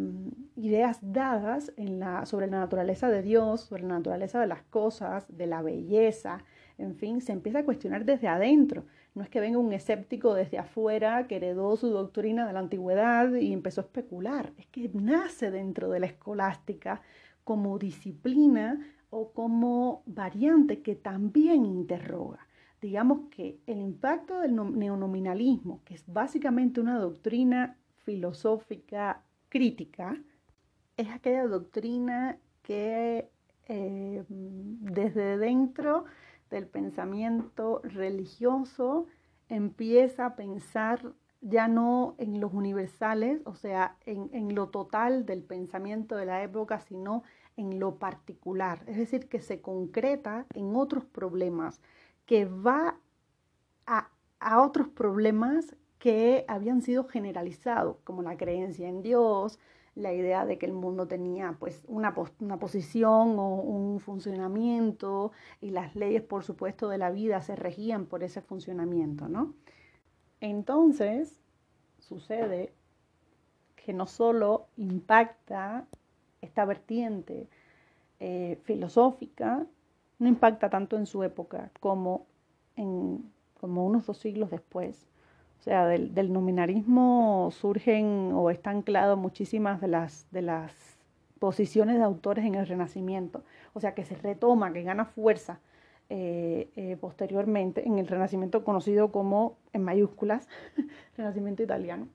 [0.57, 5.27] ideas dadas en la, sobre la naturaleza de Dios, sobre la naturaleza de las cosas,
[5.29, 6.45] de la belleza,
[6.81, 8.85] en fin, se empieza a cuestionar desde adentro.
[9.15, 13.35] No es que venga un escéptico desde afuera que heredó su doctrina de la antigüedad
[13.35, 17.03] y empezó a especular, es que nace dentro de la escolástica
[17.45, 22.47] como disciplina o como variante que también interroga.
[22.81, 30.17] Digamos que el impacto del neonominalismo, que es básicamente una doctrina filosófica crítica
[30.97, 33.29] es aquella doctrina que
[33.67, 36.05] eh, desde dentro
[36.51, 39.07] del pensamiento religioso
[39.49, 45.43] empieza a pensar ya no en los universales, o sea, en, en, lo total del
[45.43, 47.23] pensamiento de la época, sino
[47.57, 48.83] en lo particular.
[48.87, 51.81] Es decir, que se concreta en otros problemas,
[52.27, 52.99] que va
[53.87, 59.61] a, a otros problemas que habían sido generalizados, como la creencia en Dios,
[59.95, 65.71] la idea de que el mundo tenía pues una, una, posición o un funcionamiento y
[65.71, 69.55] las leyes, por supuesto, de la vida se regían por ese funcionamiento, ¿no?
[70.41, 71.39] Entonces,
[71.99, 72.73] sucede
[73.77, 75.87] que no solo impacta
[76.41, 77.47] esta vertiente
[78.21, 79.67] eh, filosófica,
[80.19, 82.27] no impacta tanto en su época como,
[82.77, 85.07] en, como unos dos siglos después,
[85.61, 90.73] o sea, del, nominarismo surgen o están ancladas muchísimas de las, de las
[91.39, 93.45] posiciones de autores en el Renacimiento.
[93.75, 95.61] O sea, que se retoma, que gana fuerza
[96.09, 100.49] eh, eh, posteriormente en el Renacimiento conocido como, en mayúsculas,
[101.19, 102.09] Renacimiento italiano,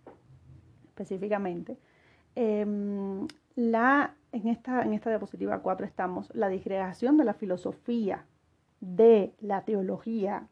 [0.87, 1.77] específicamente.
[2.33, 8.25] Em, la, en, esta, en esta diapositiva 4 estamos, la disgregación de la filosofía,
[8.81, 10.47] de la teología,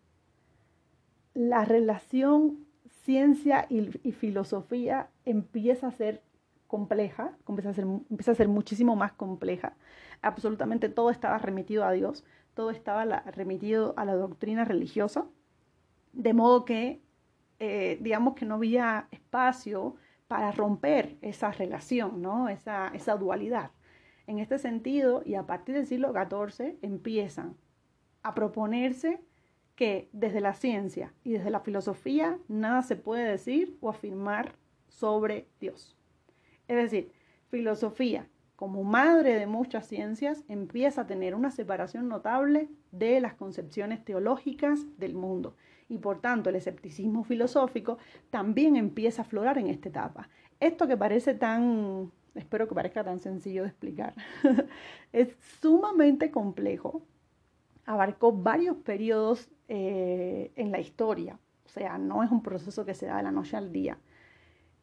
[1.33, 2.71] la relación
[3.03, 6.21] ciencia y, filosofía empieza a ser
[6.67, 9.75] compleja, empieza a ser, empieza a ser muchísimo más compleja.
[10.21, 15.25] Absolutamente todo estaba remitido a Dios, todo estaba remitido a la doctrina religiosa,
[16.13, 17.01] de modo que,
[17.59, 19.95] eh, digamos que no había espacio
[20.27, 22.49] para romper esa relación, ¿no?
[22.49, 23.71] esa, esa dualidad.
[24.25, 27.57] En este sentido, y a partir del siglo XIV, empiezan
[28.23, 29.21] a proponerse
[29.75, 34.55] que desde la ciencia y desde la filosofía nada se puede decir o afirmar
[34.87, 35.97] sobre Dios.
[36.67, 37.11] Es decir,
[37.49, 44.05] filosofía, como madre de muchas ciencias, empieza a tener una separación notable de las concepciones
[44.05, 45.55] teológicas del mundo.
[45.89, 47.97] Y por tanto, el escepticismo filosófico
[48.29, 50.29] también empieza a aflorar en esta etapa.
[50.59, 54.13] Esto que parece tan, espero que parezca tan sencillo de explicar,
[55.11, 57.01] es sumamente complejo.
[57.85, 61.39] Abarcó varios periodos eh, en la historia.
[61.65, 63.97] O sea, no es un proceso que se da de la noche al día.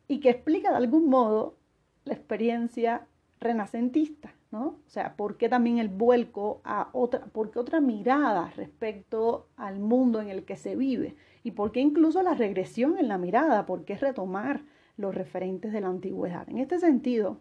[0.09, 1.57] Y que explica de algún modo
[2.05, 3.07] la experiencia
[3.41, 4.67] renacentista, ¿no?
[4.87, 9.79] O sea, ¿por qué también el vuelco a otra, por qué otra mirada respecto al
[9.79, 11.17] mundo en el que se vive?
[11.43, 13.67] ¿Y por qué incluso la regresión en la mirada?
[13.67, 14.63] ¿Por qué retomar
[14.97, 16.49] los referentes de la antigüedad?
[16.49, 17.41] En este sentido,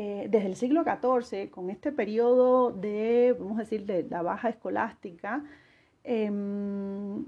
[0.00, 4.48] eh, desde el siglo XIV, con este periodo de, vamos a decir, de la baja
[4.48, 5.44] escolástica,
[6.04, 7.24] em,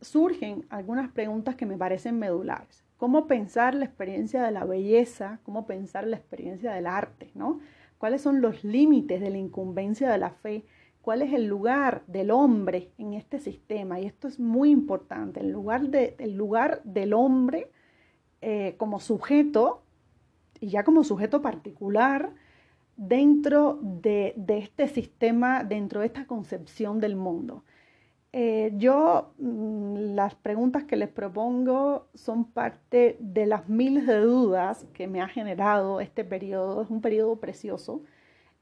[0.00, 5.66] surgen algunas preguntas que me parecen medulares cómo pensar la experiencia de la belleza, cómo
[5.66, 7.60] pensar la experiencia del arte, ¿no?
[7.96, 10.64] ¿Cuáles son los límites de la incumbencia de la fe?
[11.00, 13.98] ¿Cuál es el lugar del hombre en este sistema?
[13.98, 17.70] Y esto es muy importante, el lugar, de, el lugar del hombre
[18.40, 19.82] eh, como sujeto,
[20.60, 22.32] y ya como sujeto particular,
[22.98, 27.64] dentro de, este sistema, dentro de esta concepción del mundo.
[28.32, 34.84] Eh, yo mm, las preguntas que les propongo son parte de las miles de dudas
[34.92, 36.82] que me ha generado este periodo.
[36.82, 38.02] Es un periodo precioso,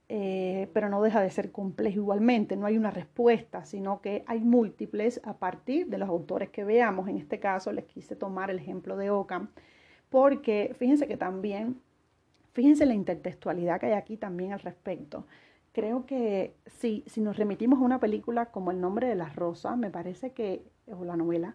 [0.08, 2.56] eh, pero no deja de ser complejo igualmente.
[2.56, 7.08] No hay una respuesta, sino que hay múltiples a partir de los autores que veamos.
[7.08, 9.48] En este caso les quise tomar el ejemplo de Ockham,
[10.10, 11.80] porque fíjense que también,
[12.52, 15.24] fíjense la intertextualidad que hay aquí también al respecto
[15.76, 19.76] creo que si, si nos remitimos a una película como El nombre de la rosa,
[19.76, 21.54] me parece que, o la novela,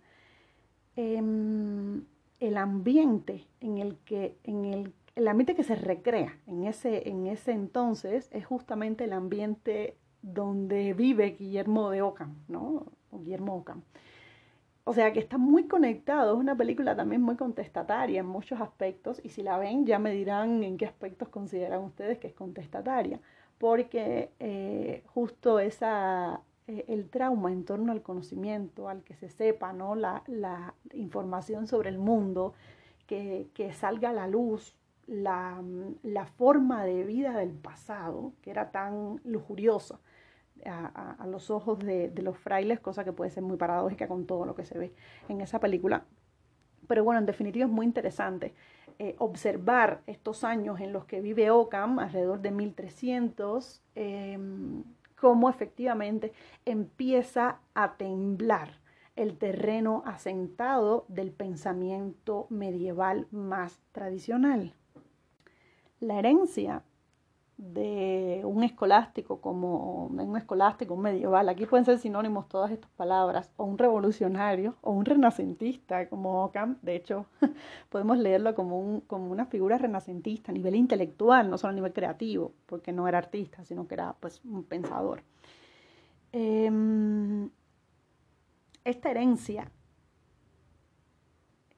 [0.95, 2.03] em,
[2.39, 7.25] el ambiente en el que, en el, el, ambiente que se recrea en ese, en
[7.25, 12.85] ese entonces es justamente el ambiente donde vive Guillermo de Ockham, ¿no?
[13.09, 13.81] O Guillermo Ockham.
[14.83, 19.21] O sea que está muy conectado, es una película también muy contestataria en muchos aspectos
[19.23, 23.19] y si la ven ya me dirán en qué aspectos consideran ustedes que es contestataria
[23.61, 29.71] porque eh, justo esa, eh, el trauma en torno al conocimiento, al que se sepa
[29.71, 29.93] ¿no?
[29.93, 32.55] la, la información sobre el mundo,
[33.05, 35.61] que, que salga a la luz la,
[36.01, 39.99] la, forma de vida del pasado, que era tan lujuriosa
[40.65, 44.45] a, los ojos de, de, los frailes, cosa que puede ser muy paradójica con todo
[44.45, 44.93] lo que se ve
[45.29, 46.05] en esa película.
[46.87, 48.53] Pero bueno, en definitiva es muy interesante.
[49.03, 54.83] Eh, observar estos años en los que vive Ockham, alrededor de 1300, em,
[55.19, 56.33] cómo efectivamente
[56.65, 58.79] empieza a temblar
[59.15, 64.75] el terreno asentado del pensamiento medieval más tradicional.
[65.99, 66.83] La herencia
[67.61, 73.51] de un escolástico como un escolástico, un medieval, aquí pueden ser sinónimos todas estas palabras,
[73.55, 77.27] o un revolucionario, o un renacentista como Ockham, de hecho
[77.89, 81.93] podemos leerlo como, un, como una figura renacentista a nivel intelectual, no solo a nivel
[81.93, 85.21] creativo, porque no era artista, sino que era pues un pensador.
[86.31, 87.47] Em,
[88.83, 89.69] esta herencia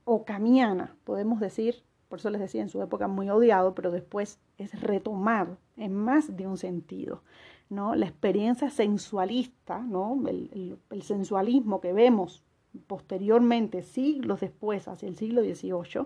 [0.06, 4.80] ocamiana, podemos decir, por eso les decía, en su época muy odiado, pero después es
[4.80, 7.24] retomado en más de un sentido.
[7.72, 7.96] ¿no?
[7.96, 10.22] La experiencia sensualista, ¿no?
[10.28, 12.44] el, sensualismo que vemos
[12.86, 16.06] posteriormente, siglos después, hacia el siglo XVIII,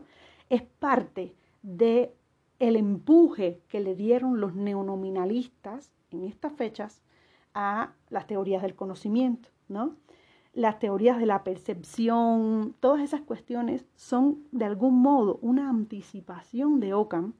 [0.50, 2.13] es parte de
[2.60, 7.02] el empuje que le dieron los neonominalistas en estas fechas
[7.54, 9.98] a las teorías del conocimiento, ¿no?
[10.58, 16.96] Las teorías de la percepción, todas esas cuestiones son de algún modo una anticipación de
[16.96, 17.36] Ockham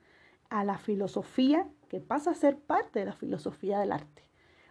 [0.52, 4.22] a la filosofía que pasa a ser parte de la filosofía del arte.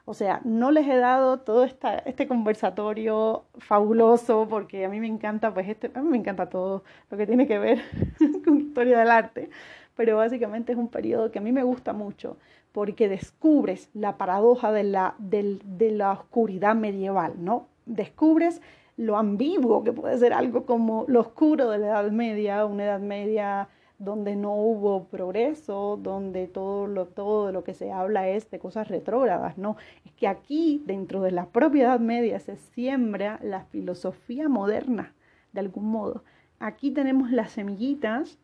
[0.04, 5.08] O sea, no les he dado todo esta, este conversatorio fabuloso porque a mí me
[5.08, 7.82] encanta, pues este, a mí me encanta todo lo que tiene que ver
[8.44, 9.50] con historia del arte,
[9.96, 12.36] pero básicamente es un periodo que a mí me gusta mucho
[12.70, 17.66] porque descubres la paradoja de la, de la oscuridad medieval, ¿no?
[17.86, 18.60] Descubres
[18.96, 23.00] lo ambiguo que puede ser algo como lo oscuro de la Edad Media, una Edad
[23.00, 23.68] Media
[23.98, 28.88] donde no hubo progreso, donde todo lo, todo lo que se habla es de cosas
[28.88, 29.76] retrógradas, ¿no?
[30.04, 35.14] Es que aquí, dentro de la propia Edad Media, se siembra la filosofía moderna,
[35.52, 36.24] de algún modo.
[36.58, 38.38] Aquí tenemos las semillitas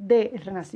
[0.00, 0.32] de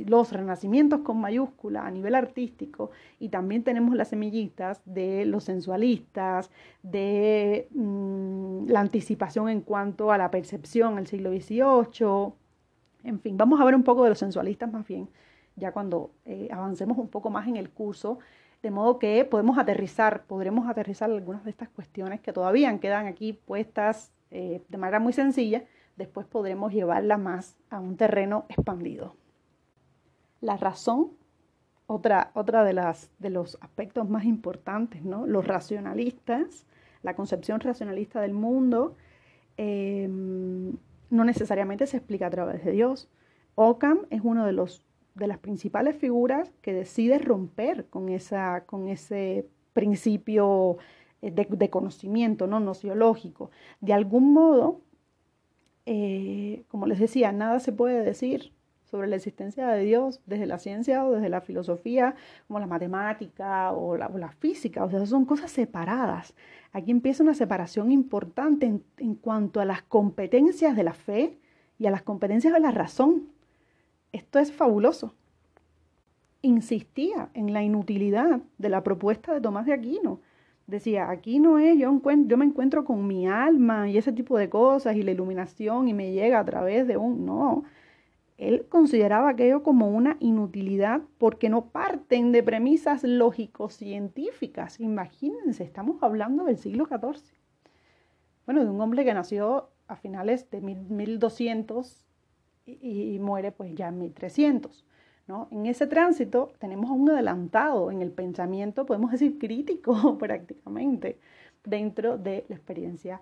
[0.07, 6.51] los renacimientos con mayúscula a nivel artístico y también tenemos las semillitas de los sensualistas,
[6.83, 12.33] de mm, la anticipación en cuanto a la percepción el siglo XVIII,
[13.03, 15.09] en fin, vamos a ver un poco de los sensualistas más bien,
[15.55, 18.19] ya cuando eh, avancemos un poco más en el curso,
[18.61, 23.33] de modo que podemos aterrizar, podremos aterrizar algunas de estas cuestiones que todavía quedan aquí
[23.33, 25.63] puestas eh, de manera muy sencilla,
[25.95, 29.15] después podremos llevarla más a un terreno expandido.
[30.41, 31.11] La razón,
[31.87, 35.25] otra, otra de, las, de los aspectos más importantes, ¿no?
[35.25, 36.65] los racionalistas,
[37.03, 38.95] la concepción racionalista del mundo,
[39.57, 40.75] em,
[41.09, 43.07] no necesariamente se explica a través de Dios.
[43.55, 44.85] Ockham es uno de los
[45.15, 50.77] de las principales figuras que decide romper con, esa, con ese principio
[51.21, 52.59] eh, de, conocimiento ¿no?
[52.59, 53.49] nociológico.
[53.79, 54.81] De algún modo,
[55.85, 58.51] eh, como les decía, nada se puede decir
[58.85, 62.15] sobre la existencia de Dios desde la ciencia o desde la filosofía,
[62.47, 66.33] como la matemática o la, física, o sea, son cosas separadas.
[66.71, 71.39] Aquí empieza una separación importante en, en cuanto a las competencias de la fe
[71.77, 73.29] y a las competencias de la razón.
[74.11, 75.13] Esto es fabuloso.
[76.41, 80.21] Insistía en la inutilidad de la propuesta de Tomás de Aquino
[80.67, 84.49] decía, aquí no es, yo, yo me encuentro con mi alma y ese tipo de
[84.49, 87.25] cosas y la iluminación y me llega a través de un...
[87.25, 87.63] No,
[88.37, 94.79] él consideraba aquello como una inutilidad porque no parten de premisas lógico-científicas.
[94.79, 97.23] Imagínense, estamos hablando del siglo XIV.
[98.45, 102.05] Bueno, de un hombre que nació a finales de 1200
[102.65, 104.85] y, y muere pues ya en 1300.
[105.27, 111.19] En ese tránsito tenemos un adelantado en el pensamiento, podemos decir crítico prácticamente,
[111.63, 113.21] dentro de la experiencia,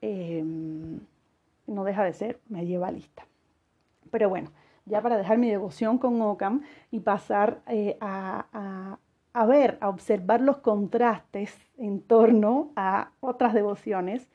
[0.00, 1.00] em,
[1.66, 3.26] no deja de ser medievalista.
[4.10, 4.50] Pero bueno,
[4.86, 8.98] ya para dejar mi devoción con Ockham y pasar eh, a,
[9.34, 14.26] a ver, a observar los contrastes en torno a otras devociones,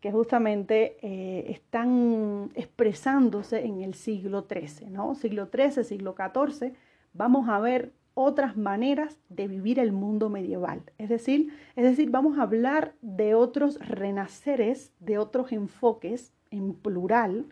[0.00, 5.14] que justamente eh, están expresándose en el siglo XIII, ¿no?
[5.14, 6.72] Siglo XIII, siglo XIV,
[7.12, 10.82] vamos a ver otras maneras de vivir el mundo medieval.
[10.96, 17.46] Es decir, es decir, vamos a hablar de otros renaceres, de otros enfoques en plural,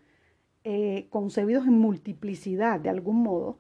[0.65, 3.59] eh, concebidos en multiplicidad de algún modo,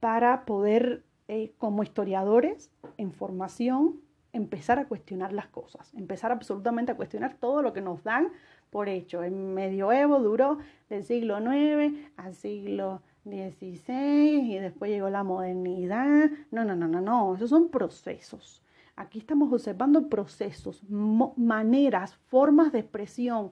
[0.00, 4.00] para poder, eh, como historiadores en formación,
[4.36, 8.28] empezar a cuestionar las cosas, empezar absolutamente a cuestionar todo lo que nos dan
[8.70, 9.22] por hecho.
[9.22, 10.58] El medioevo duró
[10.88, 16.30] del siglo IX al siglo XVI y después llegó la modernidad.
[16.50, 18.62] No, no, no, no, no, esos son procesos.
[18.94, 23.50] Aquí estamos observando procesos, maneras, formas de expresión,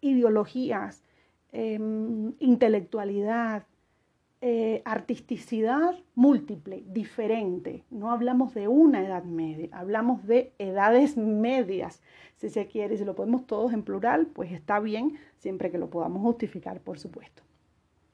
[0.00, 1.02] ideologías,
[1.52, 3.66] em, intelectualidad,
[4.40, 7.84] eh, artisticidad múltiple, diferente.
[7.90, 12.02] No hablamos de una edad media, hablamos de edades medias,
[12.36, 12.96] si se quiere.
[12.96, 16.98] Si lo podemos todos en plural, pues está bien, siempre que lo podamos justificar, por
[16.98, 17.42] supuesto.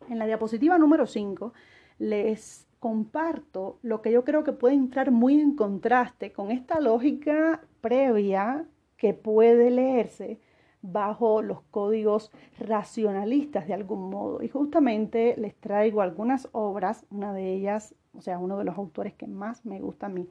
[0.08, 1.52] En la diapositiva número 5
[1.98, 7.60] les comparto lo que yo creo que puede entrar muy en contraste con esta lógica
[7.80, 8.64] previa
[8.96, 10.38] que puede leerse
[10.82, 14.42] bajo los códigos racionalistas de algún modo.
[14.42, 19.14] Y justamente les traigo algunas obras, una de ellas, o sea, uno de los autores
[19.14, 20.28] que más me gusta a mí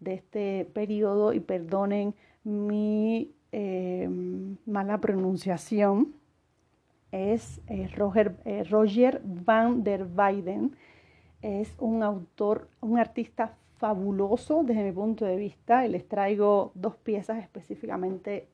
[0.00, 4.08] de este periodo, y perdonen mi eh,
[4.66, 6.14] mala pronunciación,
[7.12, 10.76] es eh, Roger, eh, Roger van der Weyden.
[11.42, 16.96] Es un autor, un artista fabuloso desde mi punto de vista y les traigo dos
[16.96, 18.48] piezas específicamente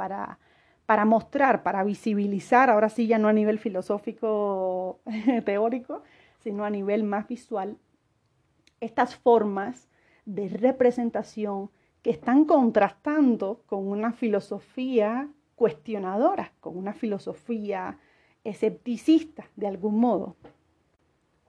[0.00, 0.38] para,
[0.86, 5.00] para mostrar, para visibilizar, ahora sí ya no a nivel filosófico
[5.44, 6.02] teórico,
[6.38, 7.76] sino a nivel más visual,
[8.80, 9.90] estas formas
[10.24, 11.68] de representación
[12.00, 17.98] que están contrastando con una filosofía cuestionadora, con una filosofía
[18.42, 20.36] escepticista de algún modo,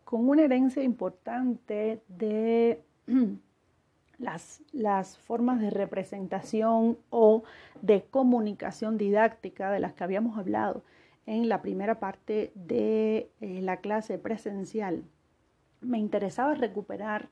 [0.03, 2.83] con una herencia importante de
[4.21, 7.43] las, formas de representación o
[7.81, 10.83] de comunicación didáctica de las que habíamos hablado
[11.25, 15.03] en la primera parte de eh, la clase presencial.
[15.81, 17.29] Me interesaba recuperar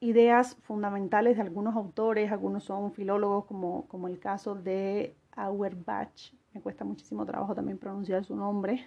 [0.00, 6.60] ideas fundamentales de algunos autores, algunos son filólogos como, como el caso de Auerbach, me
[6.60, 8.84] cuesta muchísimo trabajo también pronunciar su nombre,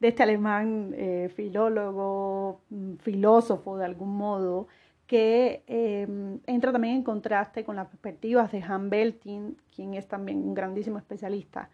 [0.00, 4.66] de este alemán eh, filólogo, mm, filósofo de algún modo,
[5.06, 10.38] que em, entra también en contraste con las perspectivas de Han Belting, quien es también
[10.38, 11.70] un grandísimo especialista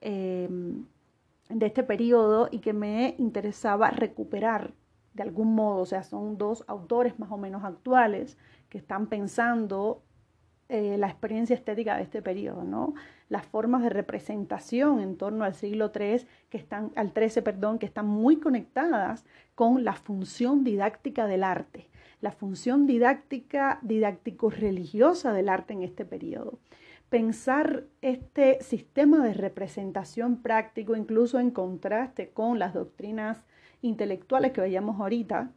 [0.00, 0.84] em,
[1.48, 4.72] de este periodo y que me interesaba recuperar
[5.14, 10.02] de algún modo, o sea, son dos autores más o menos actuales que están pensando
[10.68, 12.94] eh, la experiencia estética de este periodo, ¿no?
[13.28, 17.86] Las formas de representación en torno al siglo III, que están, al XIII, perdón, que
[17.86, 19.24] están muy conectadas
[19.54, 21.87] con la función didáctica del arte,
[22.20, 26.58] la función didáctica, didáctico-religiosa del arte en este periodo.
[27.08, 33.44] Pensar este sistema de representación práctico, incluso en contraste con las doctrinas
[33.80, 35.52] intelectuales que veíamos ahorita,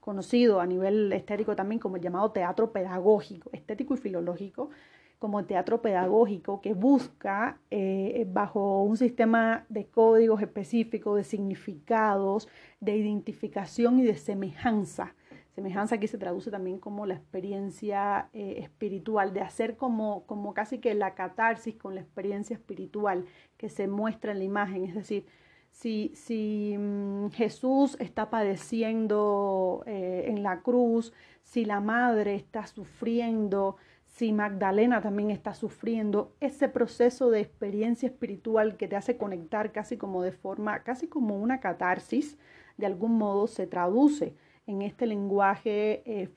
[0.00, 4.70] conocido a nivel estético también como el llamado teatro pedagógico, estético y filológico,
[5.18, 12.48] como teatro pedagógico que busca, eh, bajo un sistema de códigos específicos, de significados,
[12.80, 15.14] de identificación y de semejanza.
[15.54, 20.78] Semejanza aquí se traduce también como la experiencia eh, espiritual, de hacer como, como casi
[20.78, 23.26] que la catarsis con la experiencia espiritual
[23.58, 25.26] que se muestra en la imagen, es decir,
[25.70, 33.76] si, si mm, Jesús está padeciendo eh, en la cruz, si la madre está sufriendo,
[34.06, 39.98] si Magdalena también está sufriendo, ese proceso de experiencia espiritual que te hace conectar casi
[39.98, 42.38] como de forma, casi como una catarsis,
[42.78, 44.34] de algún modo se traduce
[44.66, 46.28] en este lenguaje eh,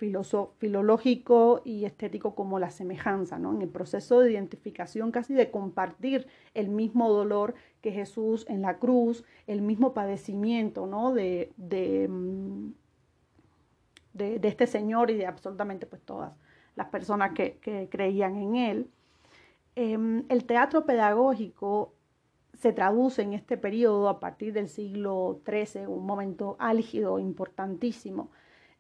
[0.58, 3.54] filológico y estético como la semejanza, ¿no?
[3.54, 8.80] en el proceso de identificación casi de compartir el mismo dolor que Jesús en la
[8.80, 11.14] cruz, el mismo padecimiento ¿no?
[11.14, 12.74] de, de, mm,
[14.14, 16.34] de, este Señor y de absolutamente pues, todas
[16.76, 17.60] las personas que,
[17.92, 18.90] creían en Él.
[19.76, 21.95] Em, el teatro pedagógico
[22.58, 28.30] se traduce en este periodo a partir del siglo XIII, un momento álgido, importantísimo,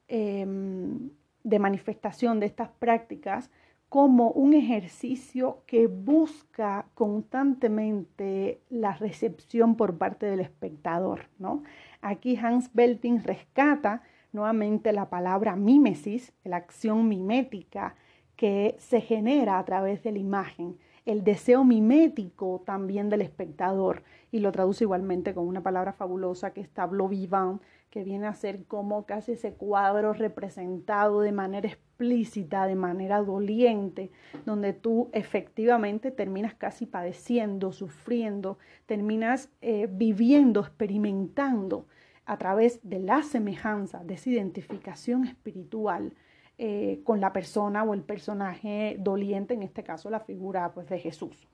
[0.07, 1.09] em,
[1.43, 3.51] de manifestación de estas prácticas,
[3.89, 11.29] como un ejercicio que busca constantemente la recepción por parte del espectador.
[11.39, 11.63] ¿no?
[12.01, 14.01] Aquí Hans Belting rescata
[14.33, 17.95] nuevamente la palabra mímesis, la acción mimética
[18.35, 24.03] que se genera a través de la imagen el deseo mimético también del espectador.
[24.31, 28.33] Y lo traduce igualmente con una palabra fabulosa que es tableau vivant, que viene a
[28.33, 34.11] ser como casi ese cuadro representado de manera explícita, de manera doliente,
[34.45, 41.87] donde tú efectivamente terminas casi padeciendo, sufriendo, terminas eh, viviendo, experimentando
[42.25, 46.13] a través de la semejanza, de esa identificación espiritual
[46.57, 50.99] eh, con la persona o el personaje doliente, en este caso la figura pues, de
[50.99, 51.47] Jesús.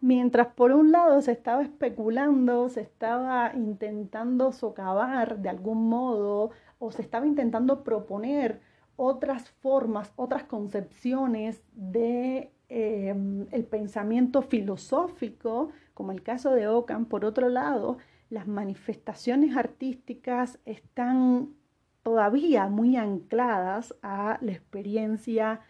[0.00, 6.92] Mientras por un lado se estaba especulando, se estaba intentando socavar de algún modo o
[6.92, 8.60] se estaba intentando proponer
[8.96, 17.24] otras formas, otras concepciones de em, el pensamiento filosófico, como el caso de Ockham, por
[17.24, 17.98] otro lado,
[18.30, 21.54] las manifestaciones artísticas están
[22.04, 25.60] todavía muy ancladas a la experiencia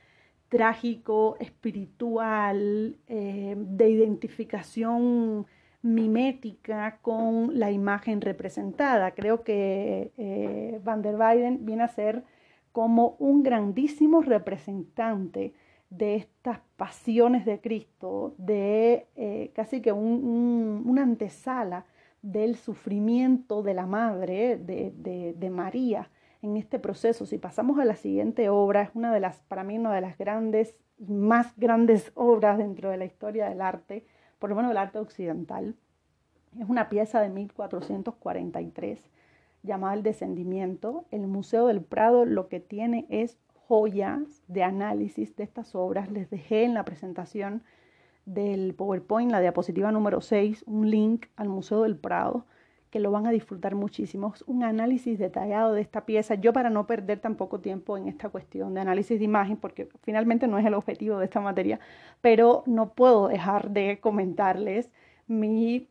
[0.49, 5.47] trágico, espiritual, eh, de identificación
[5.83, 9.13] mimética con la imagen representada.
[9.13, 12.25] Creo que eh, Van der Weyden viene a ser
[12.73, 15.55] como un grandísimo representante
[15.91, 21.87] de estas pasiones de Cristo, de eh, casi que una antesala
[22.23, 26.11] del sufrimiento de la madre, de María,
[26.45, 27.25] en este proceso.
[27.25, 30.19] Si pasamos a la siguiente obra, es una de las, para mí, una de las
[30.19, 34.07] grandes y más grandes obras dentro de la historia del arte,
[34.39, 35.75] por lo menos del arte occidental.
[36.59, 39.11] Es una pieza de 1443
[39.63, 41.07] llamada El Descendimiento.
[41.11, 46.11] El Museo del Prado lo que tiene es joyas de análisis de estas obras.
[46.11, 47.63] Les dejé en la presentación
[48.27, 52.45] del PowerPoint, la diapositiva número 6, un link al Museo del Prado
[52.95, 54.35] que lo van a disfrutar muchísimo.
[54.47, 56.37] un análisis detallado de esta pieza.
[56.37, 60.47] Yo para no perder tampoco tiempo en esta cuestión de análisis de imagen, porque finalmente
[60.47, 61.81] no es el objetivo de esta materia,
[62.21, 64.93] pero no puedo dejar de comentarles
[65.27, 65.89] mi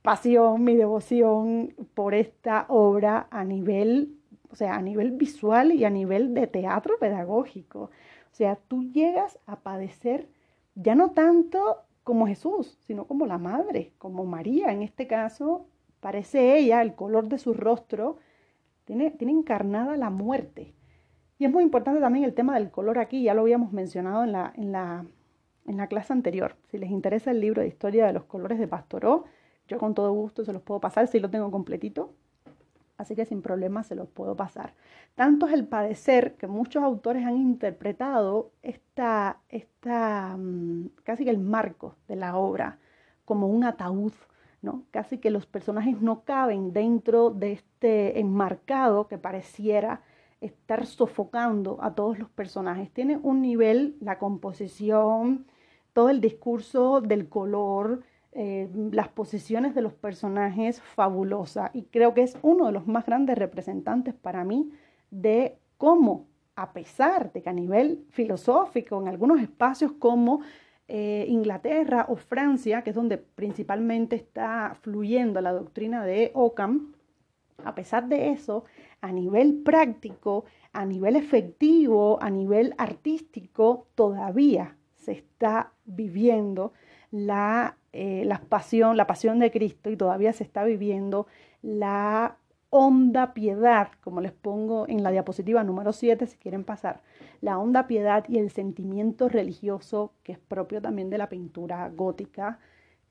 [0.00, 4.16] pasión, mi devoción por esta obra a nivel,
[4.50, 7.90] o sea, a nivel visual y a nivel de teatro pedagógico.
[8.32, 10.30] O sea, tú llegas a padecer
[10.76, 15.66] ya no tanto como Jesús, sino como la madre, como María en este caso,
[16.00, 18.18] Parece ella, el color de su rostro,
[18.84, 20.74] tiene, tiene encarnada la muerte.
[21.38, 24.32] Y es muy importante también el tema del color aquí, ya lo habíamos mencionado en
[24.32, 25.06] la, en la,
[25.66, 26.56] en la clase anterior.
[26.70, 29.24] Si les interesa el libro de historia de los colores de Pastoró,
[29.68, 32.12] yo con todo gusto se los puedo pasar si lo tengo completito.
[32.96, 34.74] Así que sin problema se los puedo pasar.
[35.14, 41.38] Tanto es el padecer que muchos autores han interpretado esta, esta, mm, casi que el
[41.38, 42.78] marco de la obra
[43.24, 44.12] como un ataúd
[44.90, 50.02] Casi que los personajes no caben dentro de este enmarcado que pareciera
[50.40, 52.90] estar sofocando a todos los personajes.
[52.92, 55.46] Tiene un nivel, la composición,
[55.92, 58.02] todo el discurso del color,
[58.32, 63.06] eh, las posiciones de los personajes fabulosa y creo que es uno de los más
[63.06, 64.70] grandes representantes para mí
[65.10, 70.40] de cómo, a pesar de que a nivel filosófico, en algunos espacios como
[70.88, 76.94] eh, Inglaterra o Francia, que es donde principalmente está fluyendo la doctrina de Ockham,
[77.62, 78.64] a pesar de eso,
[79.00, 86.72] a nivel práctico, a nivel efectivo, a nivel artístico, todavía se está viviendo
[87.10, 91.26] la, eh, la, pasión, la pasión de Cristo y todavía se está viviendo
[91.62, 92.36] la
[92.70, 97.00] honda piedad, como les pongo en la diapositiva número 7 si quieren pasar,
[97.40, 102.58] la honda piedad y el sentimiento religioso que es propio también de la pintura gótica,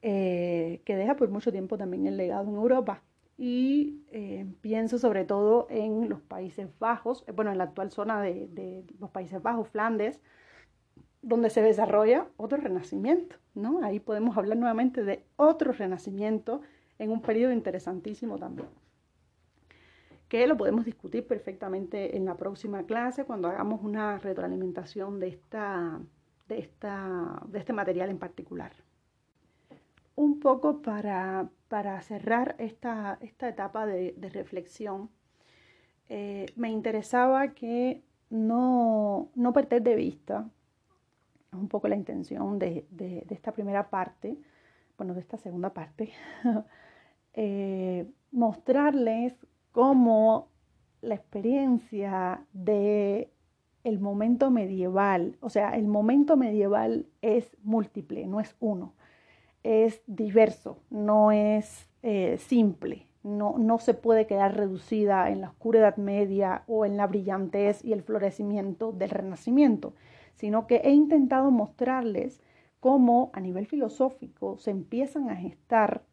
[0.02, 3.04] eh, que deja por mucho tiempo también el legado en Europa
[3.38, 8.22] y eh, pienso sobre todo en los Países Bajos, eh, bueno, en la actual zona
[8.22, 10.20] de, los Países Bajos, Flandes,
[11.22, 13.84] donde se desarrolla otro renacimiento, ¿no?
[13.84, 16.62] Ahí podemos hablar nuevamente de otro renacimiento
[17.00, 18.70] en un periodo interesantísimo también,
[20.28, 26.00] que lo podemos discutir perfectamente en la próxima clase cuando hagamos una retroalimentación de, esta,
[26.50, 28.74] de, esta, de este material en particular.
[30.16, 35.10] Un poco para, para cerrar esta, esta etapa de, reflexión,
[36.10, 40.50] eh, me interesaba que no, no, perder de vista,
[41.52, 42.86] es un poco la intención de,
[43.30, 44.38] esta primera parte,
[44.98, 46.12] bueno, de esta segunda parte,
[47.34, 49.34] eh, mostrarles
[49.78, 50.50] cómo
[51.02, 53.32] la experiencia de
[53.84, 58.96] el momento medieval, o sea, el momento medieval es múltiple, no es uno
[59.68, 65.80] es diverso, no es eh, simple, no, no se puede quedar reducida en la oscura
[65.80, 69.94] Edad Media o en la brillantez y el florecimiento del Renacimiento,
[70.36, 72.42] sino que he intentado mostrarles
[72.80, 76.06] cómo a nivel filosófico se empiezan a gestar,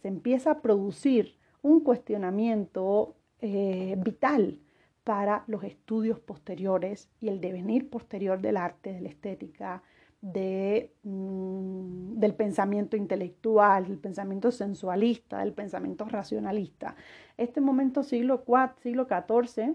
[0.00, 4.58] se empieza a producir un cuestionamiento eh, vital
[5.04, 9.82] para los estudios posteriores y el devenir posterior del arte, de la estética,
[10.20, 16.94] de, mm, del pensamiento intelectual, del pensamiento sensualista, del pensamiento racionalista.
[17.38, 19.74] Este momento siglo IV, siglo XIV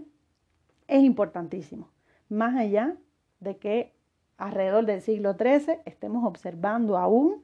[0.88, 1.90] es importantísimo,
[2.30, 2.96] más allá
[3.40, 3.96] de que
[4.38, 7.42] alrededor del siglo XIII estemos observando aún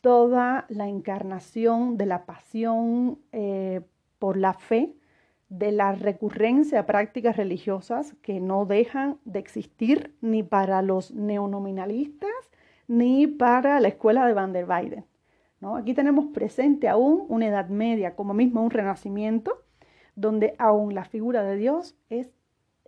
[0.00, 3.80] toda la encarnación de la pasión eh,
[4.18, 4.94] por la fe
[5.48, 12.30] de la recurrencia a prácticas religiosas que no dejan de existir ni para los neonominalistas
[12.88, 15.04] ni para la escuela de Van der Weyden.
[15.60, 15.76] ¿no?
[15.76, 19.64] Aquí tenemos presente aún una Edad Media, como mismo un Renacimiento,
[20.14, 22.32] donde aún la figura de Dios es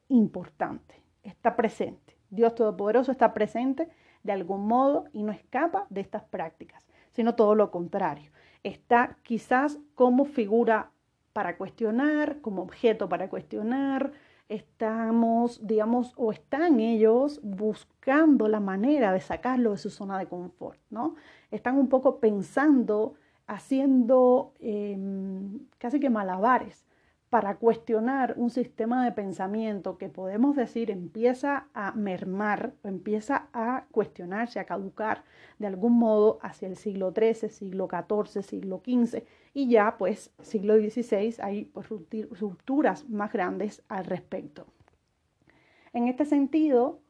[0.09, 2.17] importante, está presente.
[2.31, 3.89] Dios Todopoderoso está presente
[4.23, 6.87] de algún modo y no escapa de estas prácticas,
[7.19, 8.31] sino todo lo contrario.
[8.63, 10.93] Está quizás como figura
[11.33, 14.13] para cuestionar, como objeto para cuestionar,
[14.49, 20.79] estamos, digamos, o están ellos buscando la manera de sacarlo de su zona de confort,
[20.91, 21.17] ¿no?
[21.51, 23.15] Están un poco pensando,
[23.49, 26.87] haciendo em, casi que malabares
[27.31, 34.61] para cuestionar un sistema de pensamiento que podemos decir empieza a mermar, empieza a cuestionarse,
[34.61, 35.25] a caducar
[35.59, 40.77] de algún modo hacia el siglo XIII, siglo XIV, siglo XV y ya pues siglo
[40.77, 44.67] XVI hay pues, rupturas más grandes al respecto.
[45.93, 47.01] En este sentido,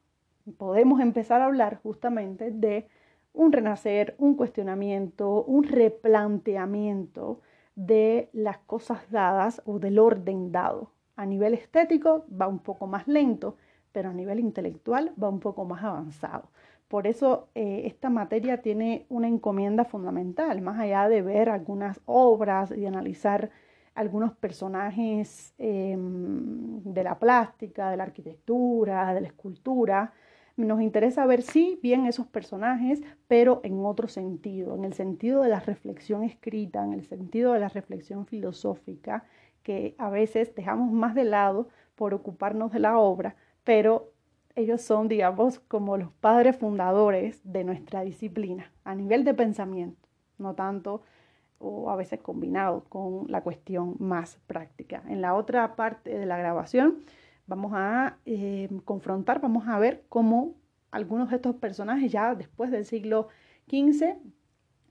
[0.56, 2.88] podemos empezar a hablar justamente de
[3.32, 7.40] un renacer, un cuestionamiento, un replanteamiento
[7.78, 10.90] de las cosas dadas o del orden dado.
[11.14, 13.56] A nivel estético va un poco más lento,
[13.92, 16.50] pero a nivel intelectual va un poco más avanzado.
[16.88, 22.72] Por eso eh, esta materia tiene una encomienda fundamental, más allá de ver algunas obras
[22.76, 23.50] y analizar
[23.94, 30.12] algunos personajes em, de la plástica, de la arquitectura, de la escultura,
[30.66, 35.48] nos interesa ver, sí, bien esos personajes, pero en otro sentido, en el sentido de
[35.48, 39.24] la reflexión escrita, en el sentido de la reflexión filosófica,
[39.62, 44.12] que a veces dejamos más de lado por ocuparnos de la obra, pero
[44.56, 50.54] ellos son, digamos, como los padres fundadores de nuestra disciplina a nivel de pensamiento, no
[50.54, 51.02] tanto
[51.58, 55.02] o a veces combinado con la cuestión más práctica.
[55.08, 56.98] En la otra parte de la grabación
[57.48, 60.54] vamos a eh, confrontar, vamos a ver cómo
[60.90, 63.28] algunos de estos personajes ya después del siglo
[63.68, 64.16] XV,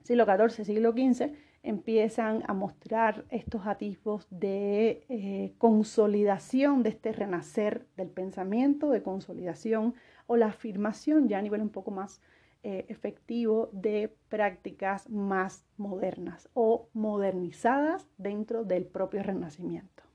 [0.04, 1.32] siglo XIV, siglo XV,
[1.64, 9.94] empiezan a mostrar estos atisbos de eh, consolidación de este renacer del pensamiento, de consolidación
[10.28, 12.22] o la afirmación ya a nivel un poco más
[12.64, 20.07] eh, efectivo de prácticas más modernas o modernizadas dentro del propio renacimiento.